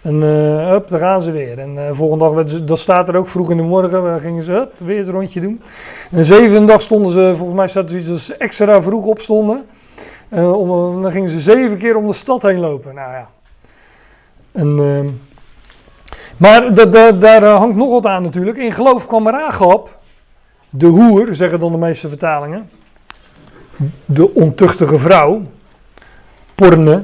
[0.03, 1.59] En eh hup, daar gaan ze weer.
[1.59, 4.53] En eh, volgende dag, dat staat er ook vroeg in de morgen, waar gingen ze
[4.53, 5.63] hup, weer het rondje doen.
[6.11, 9.65] En de zevende dag stonden ze, volgens mij staat er dat ze extra vroeg opstonden.
[10.29, 12.95] Eh, om, dan gingen ze zeven keer om de stad heen lopen.
[12.95, 13.29] Nou ja.
[14.53, 15.07] Ehm,
[16.37, 18.57] maar da- da- daar eh, hangt nog wat aan natuurlijk.
[18.57, 19.99] In geloof kwam Rahab,
[20.71, 22.71] de hoer, zeggen dan de meeste vertalingen.
[24.05, 25.43] De ontuchtige vrouw
[26.55, 27.03] porne,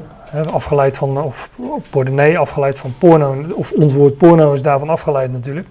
[0.53, 1.51] afgeleid van, of
[1.91, 5.67] porne, afgeleid van porno, of ons woord porno is daarvan afgeleid natuurlijk.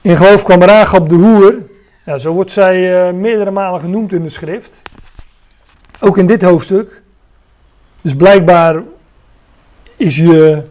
[0.00, 1.58] In geloof kwam Rahab de hoer,
[2.04, 4.82] ja, zo wordt zij eh, meerdere malen genoemd in de schrift.
[6.00, 7.02] Ook in dit hoofdstuk.
[8.00, 8.82] Dus blijkbaar
[9.96, 10.62] is je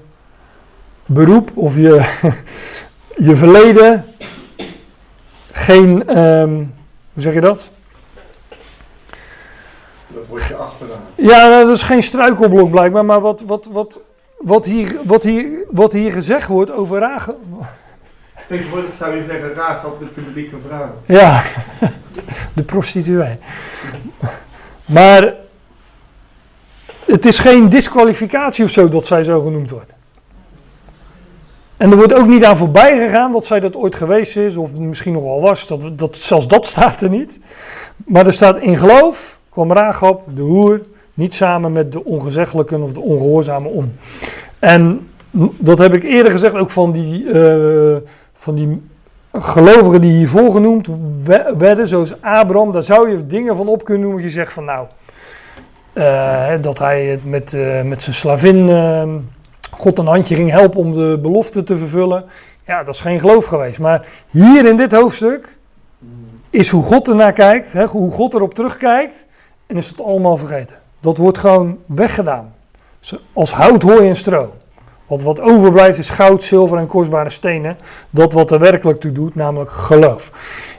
[1.05, 2.19] beroep of je,
[3.27, 4.05] je verleden
[5.51, 6.53] geen, ehm,
[7.13, 7.69] hoe zeg je dat?
[10.07, 11.01] Dat wordt je achteraan.
[11.15, 13.99] Ja, nou, dat is geen struikelblok blijkbaar, maar wat, wat, wat,
[14.37, 17.39] wat, hier, wat, hier, wat hier gezegd wordt over Rachel.
[18.47, 20.95] Tegenwoordig zou je zeggen, raag op de publieke vrouw.
[21.05, 21.43] Ja,
[22.55, 23.37] de prostituee.
[24.89, 25.33] Maar
[27.05, 29.95] het is geen disqualificatie of zo dat zij zo genoemd wordt.
[31.77, 34.79] En er wordt ook niet aan voorbij gegaan dat zij dat ooit geweest is, of
[34.79, 35.67] misschien nog wel was.
[35.67, 37.39] Dat, dat, zelfs dat staat er niet.
[37.95, 40.81] Maar er staat in geloof kwam Rahab, de hoer,
[41.13, 43.93] niet samen met de ongezeggelijken of de ongehoorzamen om.
[44.59, 45.09] En
[45.57, 47.97] dat heb ik eerder gezegd, ook van die, eh,
[48.33, 48.81] van die
[49.41, 50.87] gelovigen die hiervoor genoemd
[51.23, 54.23] we- werden, zoals Abraham, daar zou je dingen van op kunnen noemen.
[54.23, 54.87] Je zegt van nou,
[55.93, 59.09] eh, dat hij het met, eh, met zijn slavin eh,
[59.71, 62.25] God een handje ging helpen om de belofte te vervullen.
[62.65, 63.79] Ja, dat is geen geloof geweest.
[63.79, 65.57] Maar hier in dit hoofdstuk
[66.49, 69.25] is hoe God ernaar kijkt, hè, hoe God erop terugkijkt.
[69.67, 70.75] En is het allemaal vergeten.
[70.99, 72.53] Dat wordt gewoon weggedaan.
[73.33, 74.53] Als hout, hooi en stro.
[75.09, 77.77] Wat, wat overblijft is goud, zilver en kostbare stenen.
[78.09, 80.31] Dat wat er werkelijk toe doet, namelijk geloof.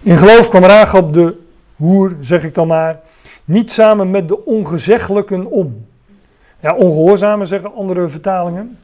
[0.02, 1.36] In geloof kwam Rahab de
[1.76, 3.00] hoer, zeg ik dan maar,
[3.44, 5.86] niet samen met de ongezeggelijken om.
[6.60, 8.78] Ja, ongehoorzamen zeggen andere vertalingen.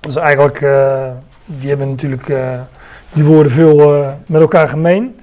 [0.00, 1.10] Dat is eigenlijk, eh,
[1.44, 2.60] die hebben natuurlijk, eh,
[3.12, 5.16] die woorden veel eh, met elkaar gemeen.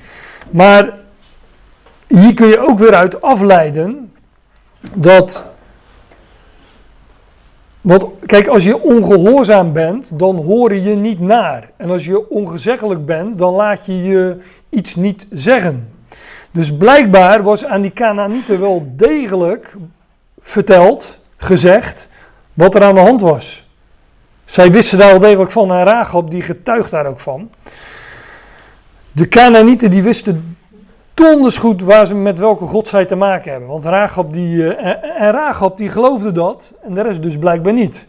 [0.50, 0.94] Maar
[2.08, 4.14] hier kun je ook weer uit afleiden
[4.94, 5.55] dat.
[7.86, 11.70] Want kijk, als je ongehoorzaam bent, dan hoor je niet naar.
[11.78, 14.38] En als je ongezeggelijk bent, dan laat je je
[14.70, 15.90] iets niet zeggen.
[16.52, 19.76] Dus blijkbaar was aan die Canaanieten wel degelijk
[20.40, 22.10] verteld, gezegd,
[22.54, 23.68] wat er aan de hand was.
[24.46, 27.50] Zij wisten daar wel degelijk van en Rahab die getuigt daar ook van.
[29.12, 30.58] De Canaanieten die wisten
[31.16, 33.70] donders goed waar ze met welke god zij te maken hebben.
[33.70, 37.74] Want Rahab die, eh, en, en Rahab die geloofde dat en de rest dus blijkbaar
[37.74, 38.08] niet.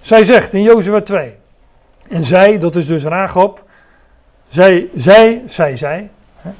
[0.00, 1.34] Zij zegt in Jozua 2.
[2.08, 3.64] En zij, dat is dus Rahab.
[4.48, 6.10] Zij, zij, zij, zij.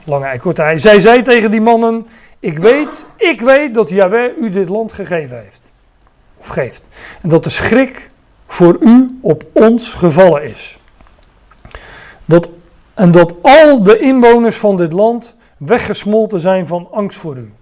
[0.05, 0.73] Lange ei, korte.
[0.77, 2.07] Zij zei tegen die mannen.
[2.41, 5.71] Ik weet, ik weet dat Yahweh u dit land gegeven heeft.
[6.37, 6.89] Of geeft.
[7.23, 8.11] En dat de schrik
[8.47, 10.79] voor u op ons gevallen is.
[12.25, 12.49] Dat,
[12.95, 17.53] en dat al de inwoners van dit land weggesmolten zijn van angst voor u.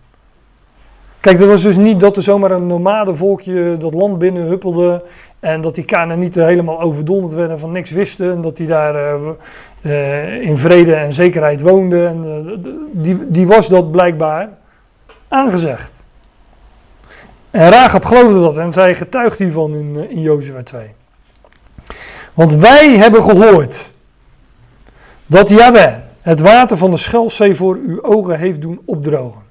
[1.20, 5.02] Kijk, het was dus niet dat er zomaar een nomade volkje dat land binnen huppelde
[5.40, 8.30] en dat die Canaanieten helemaal overdonderd werden van niks wisten.
[8.32, 9.28] En dat die daar uh,
[9.82, 12.08] uh, in vrede en zekerheid woonden.
[12.08, 14.48] En, uh, die, die was dat blijkbaar
[15.28, 16.04] aangezegd.
[17.50, 20.94] En Rahab geloofde dat en zij getuigt hiervan in, in Jozua 2.
[22.34, 23.90] Want wij hebben gehoord
[25.26, 29.42] dat Yahweh het water van de Schelzee voor uw ogen heeft doen opdrogen.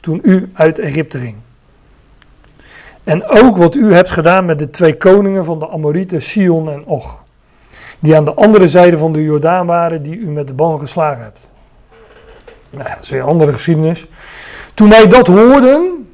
[0.00, 1.34] Toen u uit Egypte ging.
[3.04, 6.84] En ook wat u hebt gedaan met de twee koningen van de Amorieten, Sion en
[6.84, 7.22] Och.
[7.98, 11.22] Die aan de andere zijde van de Jordaan waren, die u met de ban geslagen
[11.22, 11.48] hebt.
[12.70, 14.06] Nou, dat is weer een andere geschiedenis.
[14.74, 16.08] Toen wij dat hoorden,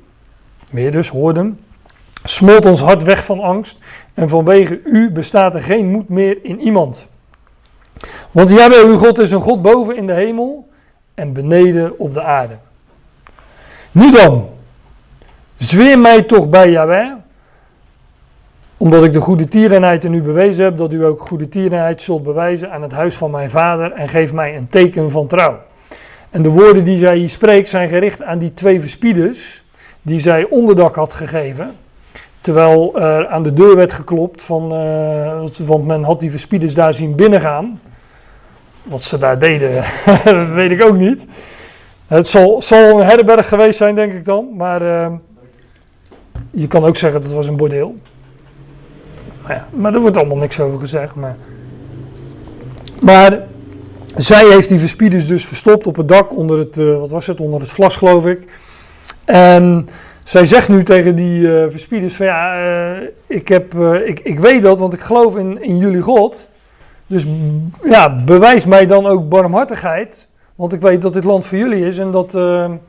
[0.73, 1.61] meer dus hoorden,
[2.25, 3.79] smolt ons hart weg van angst.
[4.15, 7.11] En vanwege u bestaat er geen moed meer in iemand.
[8.31, 10.69] Want Jawel, uw God is een God boven in de hemel
[11.15, 12.57] en beneden op de aarde.
[13.93, 14.49] Nu dan,
[15.63, 17.13] Zweer mij toch bij Yahweh,
[18.77, 22.23] omdat ik de goede tierenheid in u bewezen heb, dat u ook goede tierenheid zult
[22.23, 25.59] bewijzen aan het huis van mijn vader en geef mij een teken van trouw.
[26.31, 29.65] En de woorden die zij hier spreekt zijn gericht aan die twee verspieders
[30.03, 31.77] die zij onderdak had gegeven.
[32.41, 36.95] Terwijl er aan de deur werd geklopt, van, uh, want men had die verspieders daar
[36.95, 37.81] zien binnengaan.
[38.83, 39.85] Wat ze daar deden,
[40.55, 41.27] weet ik ook niet.
[42.07, 44.49] Het zal, zal, een herberg geweest zijn, denk ik dan.
[44.57, 45.07] Maar uh,
[46.51, 47.95] je kan ook zeggen dat het was een bordeel.
[49.43, 51.15] Maar, ja, maar er wordt allemaal niks over gezegd.
[51.15, 51.37] Maar,
[53.01, 53.41] maar
[54.17, 57.41] zij heeft die verspieders dus verstopt op het dak onder het, uh, wat was het,
[57.41, 58.45] onder het vlas geloof ik.
[59.25, 59.89] En
[60.25, 63.75] zij zegt nu tegen die uh, verspieders van ja, uh, ik, heb,
[64.05, 66.49] ik, ik weet dat, want ik geloof in, in jullie God.
[67.13, 67.27] Dus
[67.85, 70.29] ja, bewijs mij dan ook barmhartigheid.
[70.55, 72.35] Want ik weet dat dit land voor jullie is en dat...
[72.35, 72.81] Um,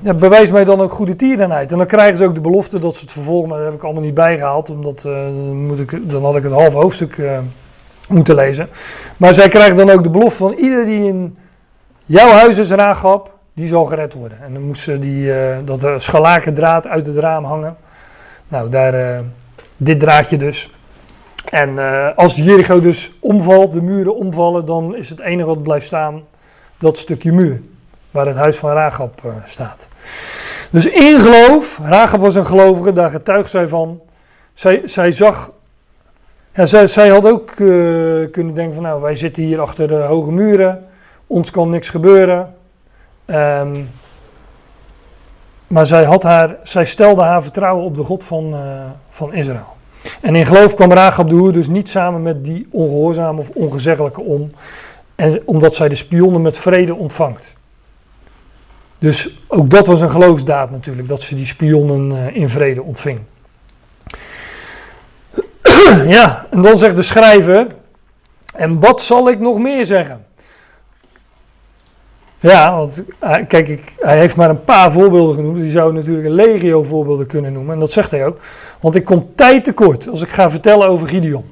[0.00, 1.72] ja, bewijs mij dan ook goede tierenheid.
[1.72, 3.84] En dan krijgen ze ook de belofte dat ze het vervolgen, maar dat heb ik
[3.84, 7.38] allemaal niet bijgehaald, omdat uh, moet ik, dan had ik het halve hoofdstuk uh,
[8.08, 8.68] moeten lezen.
[9.16, 11.36] Maar zij krijgen dan ook de belofte van ieder die in
[12.04, 14.38] jouw huis is raagap, die zal gered worden.
[14.42, 17.76] En dan moest ze die, uh, dat scharlaken draad uit het raam hangen.
[18.48, 19.22] Nou, daar,
[19.76, 20.70] dit draadje dus.
[21.44, 21.78] En
[22.16, 26.22] als Jericho dus omvalt, de muren omvallen, dan is het enige wat blijft staan
[26.78, 27.60] dat stukje muur
[28.10, 29.88] waar het huis van Ragab uh, staat.
[30.70, 34.00] Dus in geloof, Ragab was een gelovige, daar getuigt zij van.
[34.54, 35.50] Zij, zij zag,
[36.54, 39.94] ja, zij, zij had ook uh, kunnen denken van nou wij zitten hier achter de
[39.94, 40.86] hoge muren,
[41.26, 42.54] ons kan niks gebeuren.
[43.26, 43.90] Um,
[45.66, 48.54] maar zij, had haar, zij stelde haar vertrouwen op de God van,
[49.10, 49.78] van Israël.
[50.20, 54.20] En in geloof kwam Ragab de hoer dus niet samen met die ongehoorzame of ongezeggelijke
[54.20, 54.50] om.
[55.14, 57.54] En omdat zij de spionnen met vrede ontvangt.
[58.98, 63.20] Dus ook dat was een geloofsdaad natuurlijk, dat ze die spionnen uh, in vrede ontving.
[66.16, 67.66] ja, en dan zegt de schrijver,
[68.54, 70.24] en wat zal ik nog meer zeggen?
[72.40, 73.02] Ja, want
[73.48, 75.56] kijk, ik, hij heeft maar een paar voorbeelden genoemd.
[75.56, 77.74] Die zou natuurlijk een legio voorbeelden kunnen noemen.
[77.74, 78.38] En dat zegt hij ook.
[78.80, 81.44] Want ik kom tijd tekort als ik ga vertellen over Gideon.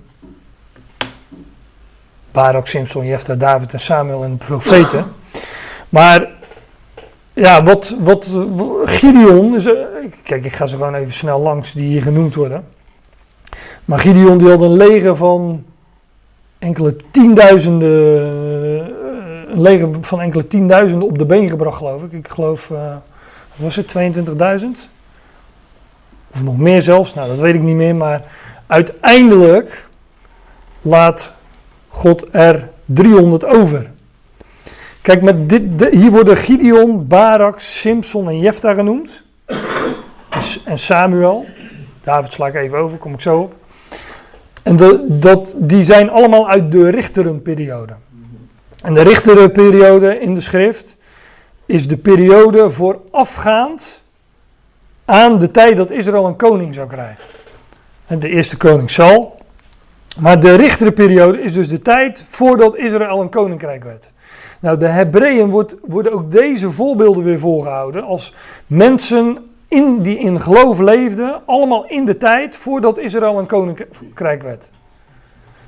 [2.33, 5.07] Barak, Simpson, Jefta, David en Samuel en de profeten.
[5.89, 6.29] Maar
[7.33, 8.39] ja, wat, wat
[8.85, 9.69] Gideon, is,
[10.23, 12.65] kijk ik ga ze gewoon even snel langs die hier genoemd worden.
[13.85, 15.65] Maar Gideon die had een leger van
[16.59, 18.78] enkele tienduizenden,
[19.49, 22.13] een leger van enkele tienduizenden op de been gebracht geloof ik.
[22.13, 22.79] Ik geloof, uh,
[23.53, 23.95] wat was het,
[24.61, 24.67] 22.000?
[26.33, 27.95] Of nog meer zelfs, nou dat weet ik niet meer.
[27.95, 28.23] Maar
[28.67, 29.89] uiteindelijk
[30.83, 31.33] laat
[31.89, 33.91] God er 300 over.
[35.03, 39.23] Kijk, met dit, hier worden Gideon, Barak, Simpson en Jefta genoemd.
[40.65, 41.47] En Samuel.
[42.03, 43.55] David sla ik even over, kom ik zo op.
[44.63, 47.93] En de, dat, die zijn allemaal uit de richterenperiode.
[48.83, 50.97] En de richterenperiode in de schrift
[51.67, 54.03] is de periode voorafgaand
[55.05, 57.25] aan de tijd dat Israël een koning zou krijgen.
[58.07, 59.37] En de eerste koning Saul.
[60.19, 64.13] Maar de richterenperiode is dus de tijd voordat Israël een koninkrijk werd.
[64.61, 68.35] Nou, de Hebreeën wordt, worden ook deze voorbeelden weer voorgehouden als
[68.67, 69.37] mensen
[69.69, 74.71] in, die in geloof leefden, allemaal in de tijd voordat Israël een koninkrijk werd.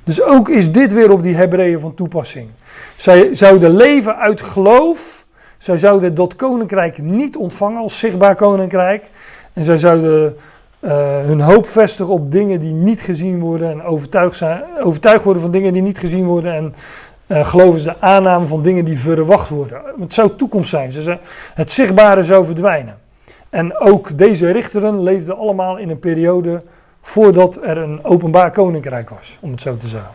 [0.05, 2.49] Dus ook is dit weer op die Hebreeën van toepassing.
[2.97, 5.27] Zij zouden leven uit geloof.
[5.59, 9.11] Zij zouden dat koninkrijk niet ontvangen als zichtbaar koninkrijk.
[9.53, 10.37] En zij zouden
[10.81, 10.93] eh,
[11.25, 15.51] hun hoop vestigen op dingen die niet gezien worden en overtuigd, zijn, overtuigd worden van
[15.51, 16.75] dingen die niet gezien worden en
[17.27, 19.81] eh, geloven ze de aanname van dingen die verwacht worden.
[20.01, 20.93] Het zou toekomst zijn.
[20.93, 21.19] Ze
[21.55, 22.99] het zichtbare zou verdwijnen.
[23.51, 26.63] En ook deze richteren leefden allemaal in een periode
[27.01, 30.11] voordat er een openbaar koninkrijk was, om het zo te zeggen.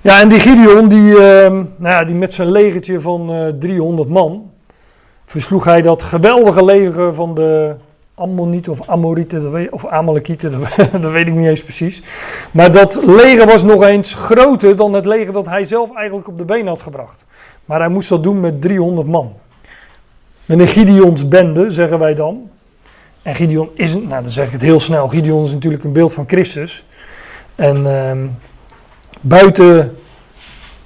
[0.00, 4.08] Ja, en die Gideon, die, ehm, nou ja, die met zijn legertje van eh 300
[4.08, 4.50] man,
[5.24, 7.74] versloeg hij dat geweldige leger van de
[8.14, 10.50] Ammonieten of Amorieten of Amalekieten,
[11.00, 12.02] dat, weet ik niet eens precies.
[12.50, 16.38] Maar dat leger was nog eens groter dan het leger dat hij zelf eigenlijk op
[16.38, 17.24] de been had gebracht.
[17.64, 19.32] Maar hij moest dat doen met 300 man.
[20.46, 22.50] Met een Gideons bende, zeggen wij dan.
[23.28, 26.12] En Gideon is, nou dan zeg ik het heel snel, Gideon is natuurlijk een beeld
[26.12, 26.84] van Christus.
[27.54, 28.26] En ehm,
[29.20, 29.96] buiten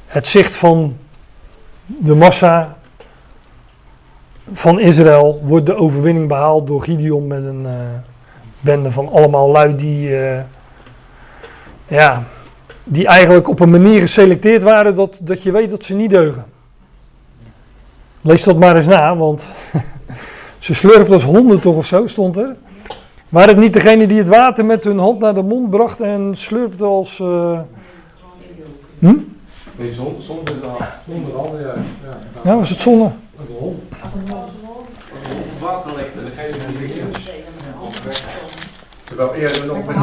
[0.06, 0.96] het zicht van
[1.86, 2.76] de massa
[4.52, 7.72] van Israël wordt de overwinning behaald door Gideon met een eh,
[8.60, 10.42] bende van allemaal lui die, eh,
[11.86, 12.22] ja,
[12.84, 16.44] die eigenlijk op een manier geselecteerd waren dat, dat je weet dat ze niet deugen.
[18.20, 19.46] Lees dat maar eens na, want
[20.62, 22.56] ze slurpten als honden toch of zo, stond er.
[23.28, 26.34] Waren het niet degene die het water met hun hand naar de mond bracht en
[26.34, 27.20] slurpte als...
[27.20, 27.60] eh,
[28.98, 29.14] hm?
[29.76, 30.68] Nee, zon- zonder de
[31.08, 31.74] zonder handen, ja.
[32.44, 32.56] ja.
[32.56, 33.10] Was het zonne?
[33.36, 33.80] Met een hond.
[35.60, 36.16] water lekt.
[36.16, 38.22] En degene die erin is.
[39.04, 39.96] Terwijl eerder nog met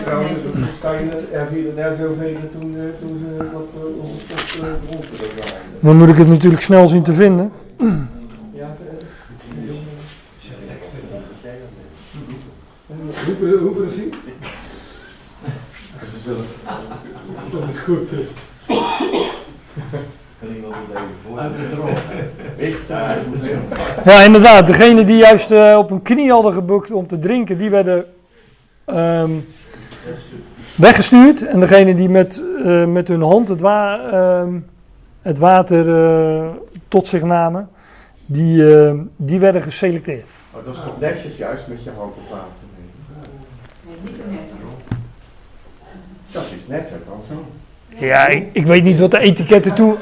[0.00, 4.74] Israël, dus op Stijn, er vielen er zoveel toen, eh, toen ze dat uh, uh,
[4.88, 5.54] dronken waren.
[5.80, 7.52] Dan moet ik het natuurlijk snel zien te vinden.
[13.38, 14.14] Hoe hoe precies?
[16.26, 16.36] Dat
[17.44, 18.10] is toch niet goed.
[18.10, 18.26] hè?
[24.04, 24.66] Ja, inderdaad.
[24.66, 28.04] Degene die juist eh, op hun knie hadden gebukt om te drinken, die werden
[28.84, 29.30] ehm,
[30.74, 31.46] weggestuurd.
[31.46, 34.58] En degene die met, eh, met hun hand het, wa- ehm,
[35.22, 36.46] het water eh,
[36.88, 37.68] tot zich namen,
[38.26, 40.26] die, eh, die werden geselecteerd.
[40.52, 42.65] Oh, dat is toch netjes juist met je hand het water.
[46.30, 47.44] Dat is netter dan zo.
[48.06, 49.96] Ja, ik, ik weet niet wat de etiketten toen.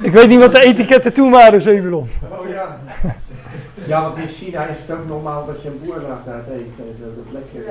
[0.00, 2.08] Ik weet niet wat de etiketten toen waren, Zevelon.
[2.40, 2.78] Oh ja.
[3.86, 6.46] Ja, want in China is het ook normaal dat je een boer laat naar het
[6.46, 7.04] eten en zo.
[7.16, 7.70] Dat lekker.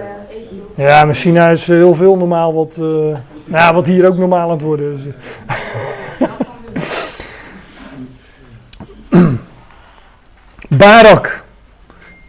[0.75, 0.85] eh.
[0.87, 4.17] Ja, maar China is eh, heel veel normaal wat, eh, nou ja, wat hier ook
[4.17, 5.03] normaal aan het worden is.
[10.69, 11.43] Barak.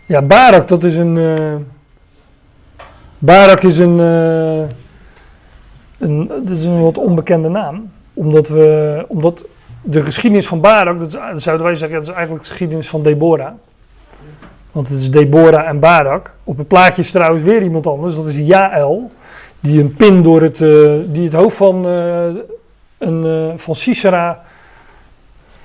[0.06, 1.16] Ja, Barak, dat is een.
[1.18, 1.54] eh,
[3.18, 4.74] Barak is een, eh,
[5.98, 6.30] een.
[6.50, 7.90] Is een wat onbekende naam.
[8.14, 9.44] Omdat, we, omdat
[9.82, 13.52] de geschiedenis van Barak, dat, zouden wij zeggen, dat is eigenlijk de geschiedenis van Deborah.
[14.72, 16.36] Want het is Deborah en Barak.
[16.44, 19.10] Op het plaatje is trouwens weer iemand anders, dat is Jaël.
[19.60, 22.26] Die een pin door het, eh, die het hoofd van, eh,
[22.98, 24.42] een, van Sisera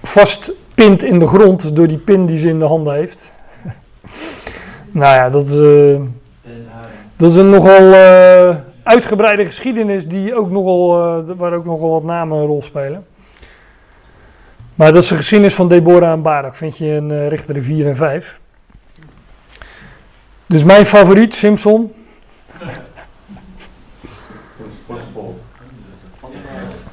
[0.02, 3.32] vastpint in de grond door die pin die ze in de handen heeft.
[4.92, 5.56] nou ja, dat is,
[7.16, 12.04] dat is een nogal eh, uitgebreide geschiedenis die ook nogal, eh, waar ook nogal wat
[12.04, 13.06] namen een rol spelen.
[14.76, 17.88] Maar dat is de geschiedenis van Deborah en Barak, vind je in eh Richter 4
[17.88, 18.40] en 5.
[20.46, 21.94] Dus mijn favoriet, Simpson.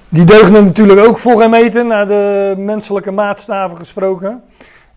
[0.09, 4.43] Die deugden natuurlijk ook voor hem eten, naar de menselijke maatstaven gesproken.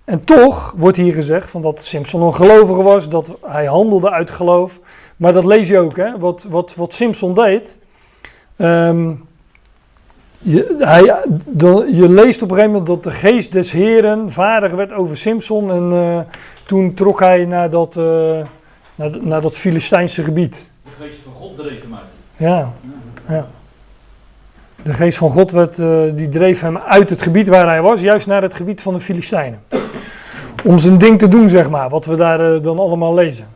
[0.03, 4.31] En toch wordt hier gezegd van dat Simpson een gelovige was, dat hij handelde uit
[4.31, 4.79] geloof.
[5.17, 6.17] Maar dat lees je ook, hè?
[6.19, 7.77] Wat, wat, wat Simpson deed.
[8.55, 9.11] Ehm,
[10.37, 11.15] je, hij,
[11.47, 15.17] de- je leest op een gegeven moment dat de geest des Heren vaardig werd over
[15.17, 15.71] Simpson.
[15.71, 16.19] En eh,
[16.65, 18.03] toen trok hij naar dat, eh,
[18.95, 20.71] naar, naar dat Filistijnse gebied.
[20.83, 22.03] De geest van God dreef hem uit.
[22.35, 22.71] Ja,
[23.27, 23.47] ja.
[24.83, 28.01] De geest van God werd, eh, die dreef hem uit het gebied waar hij was,
[28.01, 29.61] juist naar het gebied van de Filistijnen.
[30.63, 33.47] Om zijn ding te doen, zeg maar, wat we daar dan allemaal lezen.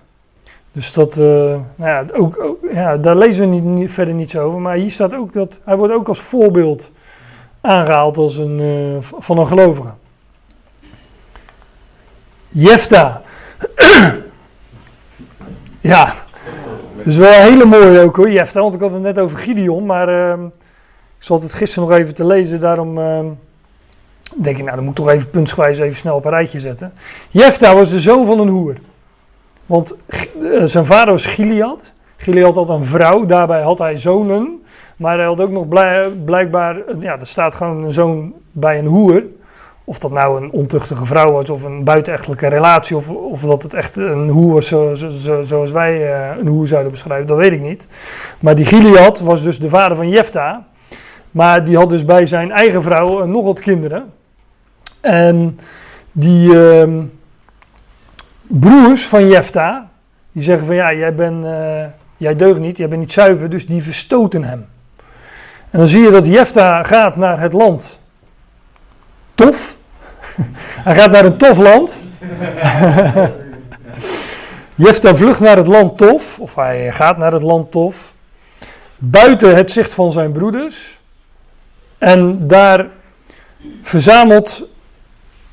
[0.77, 4.37] Dus dat, eh, nou ja, ook, ook- ja, daar lezen we niet, niet- verder niets
[4.37, 4.59] over.
[4.59, 6.91] Maar hier staat ook dat hij wordt ook als voorbeeld
[7.61, 9.93] aangehaald als een, eh, van een gelovige.
[12.49, 13.21] Jefta.
[15.79, 16.13] ja,
[16.97, 18.61] dat is wel een hele mooie ook hoor, Jefta.
[18.61, 20.51] Want ik had het net over Gideon, maar ehm, ik
[21.23, 22.59] zat het gisteren nog even te lezen.
[22.59, 23.25] Daarom ehm,
[24.35, 26.93] denk ik, nou dan moet ik toch even puntsgewijs even snel op een rijtje zetten.
[27.29, 28.75] Jefta was de zoon van een hoer.
[29.67, 30.19] Want eh,
[30.65, 31.93] zijn vader was Gilead.
[32.17, 34.61] Gilead had een vrouw, daarbij had hij zonen.
[34.97, 38.85] Maar hij had ook nog blij- blijkbaar, ja, er staat gewoon een zoon bij een
[38.85, 39.23] hoer.
[39.83, 43.73] Of dat nou een ontuchtige vrouw was of een buitenechtelijke relatie, of, of dat het
[43.73, 47.37] echt een hoe was zo, zo- zo- zoals wij eh, een hoe zouden beschrijven, dat
[47.37, 47.87] weet ik niet.
[48.39, 50.65] Maar die Gilead was dus de vader van Jefta.
[51.31, 54.13] Maar die had dus bij zijn eigen vrouw eh, nog wat kinderen.
[55.01, 55.59] En
[56.11, 57.01] die ehm,
[58.47, 59.89] broers van Jefta,
[60.31, 61.85] die zeggen van ja, jij, bent, eh,
[62.17, 64.65] jij deugt niet, jij bent niet zuiver, dus die verstoten hem.
[65.69, 67.99] En dan zie je dat Jefta gaat naar het land
[69.35, 69.75] Tof.
[70.87, 72.05] Hij gaat naar een tof land.
[74.75, 78.13] Jefta vlucht naar het land Tof, of hij gaat naar het land Tof,
[78.97, 80.99] buiten het zicht van zijn broeders.
[81.97, 82.87] En daar
[83.81, 84.63] verzamelt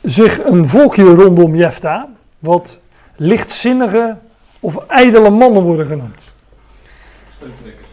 [0.02, 2.78] zich een volkje rondom Jefta, wat
[3.16, 4.16] lichtzinnige
[4.60, 6.34] of ijdele mannen worden genoemd.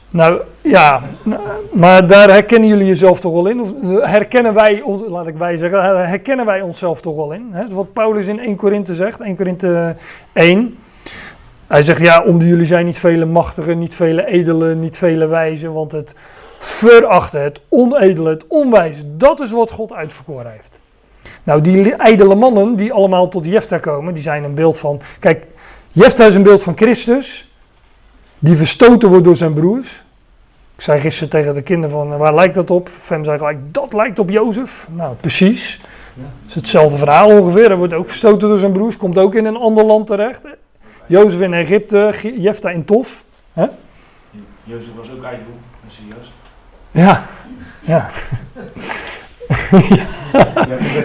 [0.10, 1.02] Nou ja,
[1.72, 3.62] maar daar herkennen jullie jezelf toch wel in?
[3.62, 7.56] Of herkennen wij, laat ik wij zeggen, herkennen wij onszelf toch wel in?
[7.70, 9.96] Wat Paulus in 1 Korinthe zegt, 1 Korinthe
[10.34, 10.76] 1.
[11.68, 15.74] Hij zegt, ja, onder jullie zijn niet vele machtigen, niet vele edelen, niet vele wijzen,
[15.74, 16.16] want het
[16.60, 20.82] verachten, het onedele, het onwijze, dat is wat God uitverkoren heeft.
[21.44, 25.48] Nou, die ijdele mannen die allemaal tot Jefta komen, die zijn een beeld van, kijk,
[25.92, 27.52] Jefta is een beeld van Christus,
[28.40, 30.04] die verstoten wordt door zijn broers.
[30.76, 32.90] Ik zei gisteren tegen de kinderen van, waar lijkt dat op?
[32.90, 34.88] Fem zei gelijk, dat lijkt op Jozef.
[34.92, 35.80] Nou, precies.
[36.14, 37.68] Het is hetzelfde verhaal ongeveer.
[37.68, 40.42] Hij wordt ook verstoten door zijn broers, komt ook in een ander land terecht.
[41.06, 43.24] Jozef in Egypte, Jefta in Tof.
[44.64, 45.46] Jozef was ook ijdel,
[45.86, 46.32] Messias.
[46.92, 47.26] Ja,
[47.80, 48.10] ja.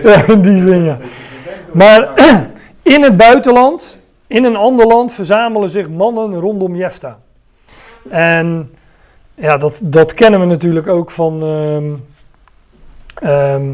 [0.02, 0.98] Ja, in die zin, ja.
[1.72, 2.08] Maar
[2.82, 7.18] in het buitenland, in een ander land, verzamelen zich mannen rondom Jefta.
[8.08, 8.70] En
[9.34, 11.92] ja, dat, dat kennen we natuurlijk ook van, ehm,
[13.30, 13.72] ehm,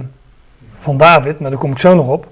[0.79, 2.27] van David, maar daar kom ik zo nog op.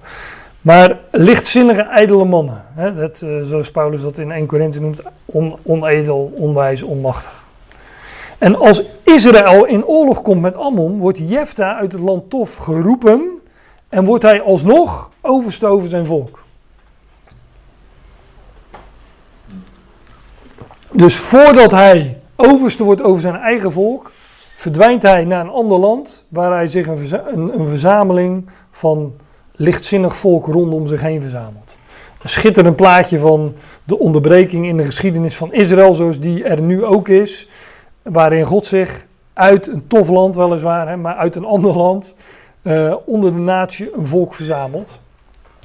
[0.60, 2.64] Maar lichtzinnige, ijdele mannen.
[2.74, 7.44] Hè, dat, eh, zoals Paulus dat in 1 Korinthe noemt, on, onedel, onwijs, onmachtig.
[8.40, 13.40] En als Israël in oorlog komt met Ammon, wordt Jefta uit het land Tof geroepen
[13.88, 16.44] en wordt hij alsnog overste over zijn volk.
[20.92, 24.12] Dus voordat hij overste wordt over zijn eigen volk,
[24.54, 29.14] verdwijnt hij naar een ander land waar hij zich een, een, een verzameling van
[29.52, 31.76] lichtzinnig volk rondom zich heen verzamelt.
[32.22, 36.84] Een schitterend plaatje van de onderbreking in de geschiedenis van Israël, zoals die er nu
[36.84, 37.48] ook is,
[38.02, 42.16] waarin God zich uit een tof land weliswaar, hè, maar uit een ander land,
[42.62, 45.00] eh, onder de natie een volk verzamelt.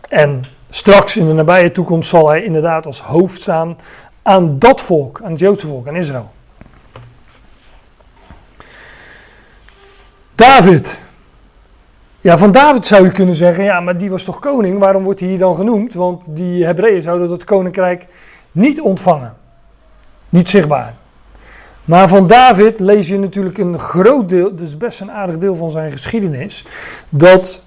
[0.09, 3.77] En straks in de nabije toekomst zal hij inderdaad als hoofd staan
[4.21, 6.31] aan dat volk, aan het Joodse volk, aan Israël.
[10.35, 10.99] David.
[12.21, 15.19] Ja, van David zou je kunnen zeggen, ja, maar die was toch koning, waarom wordt
[15.19, 15.93] hij hier dan genoemd?
[15.93, 18.05] Want die Hebreeën zouden dat koninkrijk
[18.51, 19.33] niet ontvangen.
[20.29, 20.93] Niet zichtbaar.
[21.85, 25.71] Maar van David lees je natuurlijk een groot deel, dus best een aardig deel van
[25.71, 26.65] zijn geschiedenis,
[27.09, 27.63] dat,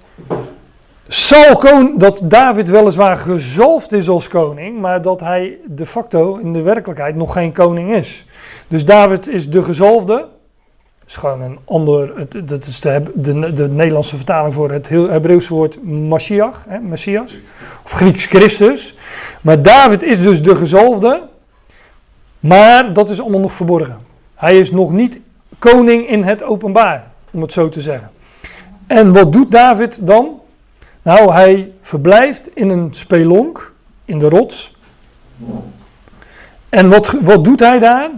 [1.07, 6.53] Saul kon, dat David weliswaar gezalfd is als koning, maar dat hij de facto in
[6.53, 8.25] de werkelijkheid nog geen koning is.
[8.67, 10.27] Dus David is de gezalfde,
[11.07, 15.83] is gewoon een ander, dat is de, de, de Nederlandse vertaling voor het Hebreeuwse woord
[15.83, 17.39] Mashiach, hè, Messias,
[17.85, 18.95] of Grieks Christus.
[19.41, 21.27] Maar David is dus de gezalfde,
[22.39, 24.07] maar dat is allemaal nog verborgen.
[24.39, 25.19] Hij is nog niet
[25.57, 28.11] koning in het openbaar, om het zo te zeggen.
[28.87, 30.39] En wat doet David dan?
[31.01, 33.73] Nou, hij verblijft in een spelonk,
[34.05, 34.75] in de rots.
[36.69, 38.09] En wat, wat doet hij daar?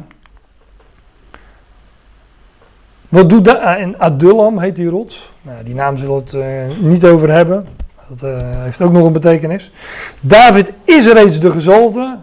[3.10, 3.80] Wat doet daar?
[3.80, 5.34] In Adullam heet die rots.
[5.42, 7.68] Nou, die naam zullen we het eh, niet over hebben.
[8.10, 9.72] Dat eh, heeft ook nog een betekenis.
[10.20, 12.18] David is reeds de gezalfde,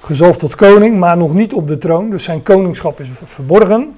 [0.00, 2.10] gezalfd tot koning, maar nog niet op de troon.
[2.10, 3.96] Dus zijn koningschap is verborgen.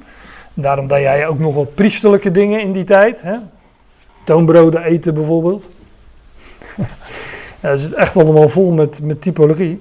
[0.54, 3.22] Daarom deed jij ook nog wat priesterlijke dingen in die tijd.
[3.22, 3.36] Hè?
[4.24, 5.68] Toonbroden eten bijvoorbeeld.
[7.60, 9.78] ja, het is echt allemaal vol met, met typologie.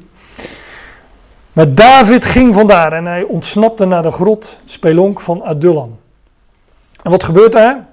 [1.54, 6.00] Maar David ging vandaar en hij ontsnapte naar de grot Spelonk van Adullam.
[7.04, 7.88] En wat gebeurt daar?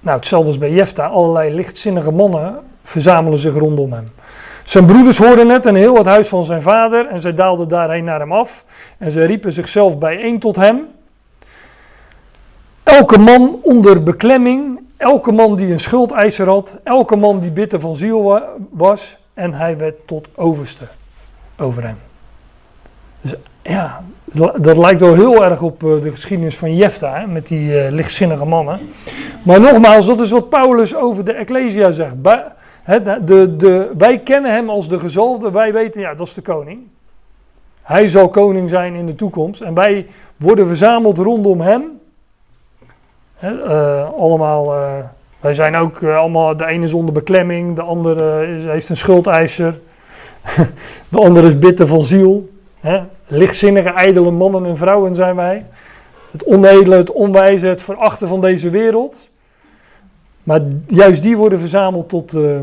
[0.00, 1.06] Nou, hetzelfde als bij Jefta.
[1.06, 4.10] Allerlei lichtzinnige mannen verzamelen zich rondom hem.
[4.68, 8.04] Zijn broeders hoorden het en heel het huis van zijn vader en zij daalden daarheen
[8.04, 8.64] naar hem af.
[8.98, 10.86] En zij riepen zichzelf bijeen tot hem.
[12.82, 17.96] Elke man onder beklemming, elke man die een schuldeiser had, elke man die bitter van
[17.96, 19.18] ziel wa- was.
[19.34, 20.84] En hij werd tot overste
[21.58, 21.98] over hem.
[23.20, 24.02] Dus ja,
[24.56, 28.44] Dat lijkt wel heel erg op eh, de geschiedenis van Jefta, met die eh, lichtzinnige
[28.44, 28.80] mannen.
[29.42, 32.14] Maar nogmaals, dat is wat Paulus over de Ecclesia zegt.
[32.88, 36.86] De, de, wij kennen hem als de gezalfde, wij weten, ja, dat is de koning.
[37.82, 39.60] Hij zal koning zijn in de toekomst.
[39.60, 42.00] En wij worden verzameld rondom hem.
[43.38, 45.04] Eh, allemaal, eh,
[45.40, 49.80] wij zijn ook eh, allemaal, de ene zonder beklemming, de andere heeft een schuldeiser.
[51.08, 52.50] de andere is bitter van ziel.
[52.80, 53.02] Hè?
[53.26, 55.66] Lichtzinnige, ijdele mannen en vrouwen zijn wij.
[56.30, 59.27] Het onedele, het onwijze, het verachten van deze wereld.
[60.48, 62.60] Maar juist die worden verzameld tot eh,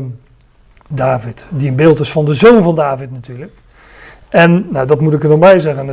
[0.88, 1.46] David.
[1.50, 3.52] Die een beeld is van de zoon van David natuurlijk.
[4.28, 5.88] En nou, dat moet ik er nog bij zeggen.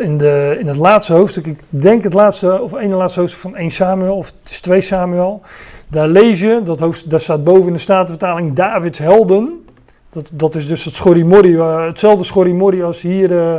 [0.00, 3.56] In, de, in het laatste hoofdstuk, ik denk het laatste of ene laatste hoofdstuk van
[3.56, 5.40] 1 Samuel, of het is 2 Samuel.
[5.88, 9.64] Daar lees je, dat hoofdstuk, daar staat boven in de Statenvertaling Davids helden.
[10.10, 13.56] Dat, dat is dus het schorrimorri, eh, hetzelfde schorrimorri als hier eh,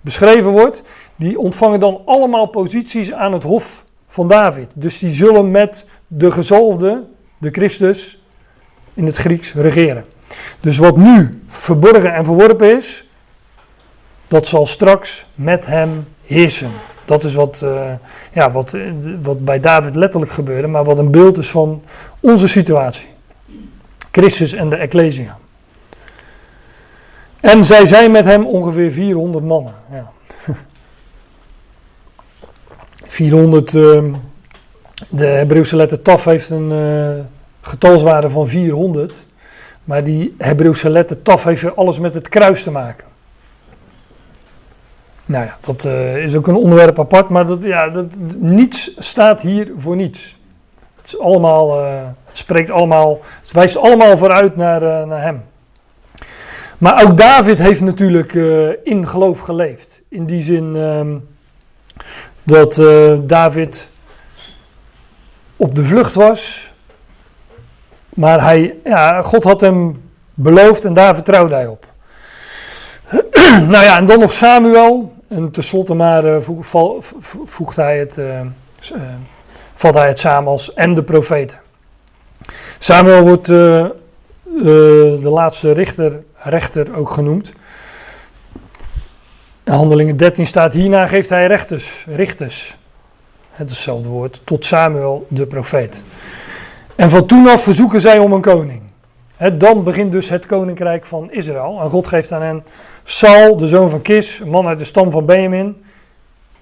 [0.00, 0.82] beschreven wordt.
[1.16, 4.74] Die ontvangen dan allemaal posities aan het hof van David.
[4.76, 7.02] Dus die zullen met de gezalfde,
[7.38, 8.18] de Christus,
[8.94, 10.04] in het Grieks regeren.
[10.60, 13.04] Dus wat nu verborgen en verworpen is,
[14.28, 16.70] dat zal straks met hem heersen.
[17.04, 17.92] Dat is wat, eh,
[18.32, 18.82] ja, wat, eh,
[19.22, 21.82] wat bij David letterlijk gebeurde, maar wat een beeld is van
[22.20, 23.06] onze situatie.
[24.10, 25.38] Christus en de Ecclesia.
[27.40, 29.74] En zij zijn met hem ongeveer 400 mannen.
[29.90, 30.10] Ja.
[33.04, 34.12] 400, ehm,
[35.10, 37.24] de Hebreeuwse letter taf heeft een eh,
[37.60, 39.14] getalswaarde van 400.
[39.84, 43.06] Maar die Hebreeuwse letter taf heeft alles met het kruis te maken.
[45.26, 48.06] Nou ja, dat eh, is ook een onderwerp apart, maar dat, ja, dat,
[48.38, 50.38] niets staat hier voor niets.
[50.96, 55.42] Het, is allemaal, eh, het spreekt allemaal, het wijst allemaal vooruit naar, naar hem.
[56.78, 58.32] Maar ook David heeft natuurlijk
[58.84, 60.02] in geloof geleefd.
[60.08, 61.16] In die zin ehm,
[62.42, 62.74] dat
[63.28, 63.88] David
[65.56, 66.70] op de vlucht was.
[68.08, 70.02] Maar hij, ja, God had hem
[70.34, 71.86] beloofd en daar vertrouwde hij op.
[73.72, 75.14] nou ja, en dan nog Samuel.
[75.28, 76.42] En tenslotte maar eh,
[77.44, 78.40] voegt hij het, eh,
[79.74, 81.58] vat hij het samen als en de profeten.
[82.78, 87.52] Samuel wordt de laatste richter, rechter ook genoemd.
[89.64, 92.76] In Handelingen 13 staat, hierna geeft hij rechters, richters,
[93.56, 96.04] het is hetzelfde woord, tot Samuel de profeet.
[96.94, 98.82] En van toen af verzoeken zij om een koning.
[99.36, 101.80] Hè, dan begint dus het koninkrijk van Israël.
[101.82, 102.64] En God geeft aan hen
[103.04, 105.82] Saul, de zoon van Kis, een man uit de stam van Benjamin.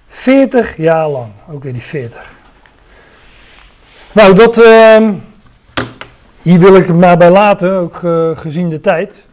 [0.07, 2.33] 40 jaar lang, ook weer die 40.
[4.11, 5.13] Nou, dat, ehm,
[6.41, 9.27] hier wil ik het maar bij laten, ook eh, gezien de tijd.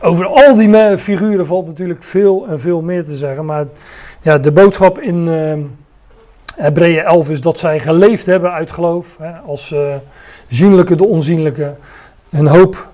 [0.00, 3.44] Over al die figuren valt natuurlijk veel en veel meer te zeggen.
[3.44, 3.64] Maar
[4.22, 5.60] ja, de boodschap in ehm
[6.56, 9.16] Hebreeën 11 is dat zij geleefd hebben uit geloof.
[9.20, 9.94] Hè, als eh,
[10.48, 11.74] zienlijke de onzienlijke.
[12.30, 12.88] Hun hoop,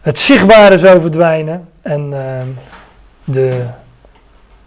[0.00, 1.68] het zichtbare zou verdwijnen.
[1.82, 2.48] En ehm,
[3.24, 3.62] de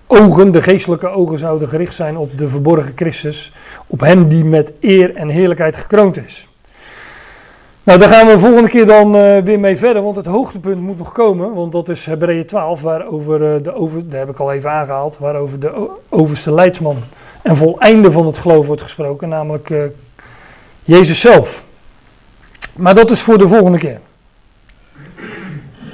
[0.07, 3.51] ogen, de geestelijke ogen zouden gericht zijn op de verborgen Christus.
[3.87, 6.47] Op hem die met eer en heerlijkheid gekroond is.
[7.83, 10.81] Nou, daar gaan we de volgende keer dan eh, weer mee verder, want het hoogtepunt
[10.81, 11.53] moet nog komen.
[11.53, 15.17] Want dat is Hebreeën 12, waarover eh, de over, daar heb ik al even aangehaald,
[15.17, 16.97] waarover de overste leidsman
[17.41, 19.83] en voleinde van het geloof wordt gesproken, namelijk eh,
[20.83, 21.63] Jezus zelf.
[22.75, 23.99] Maar dat is voor de volgende keer.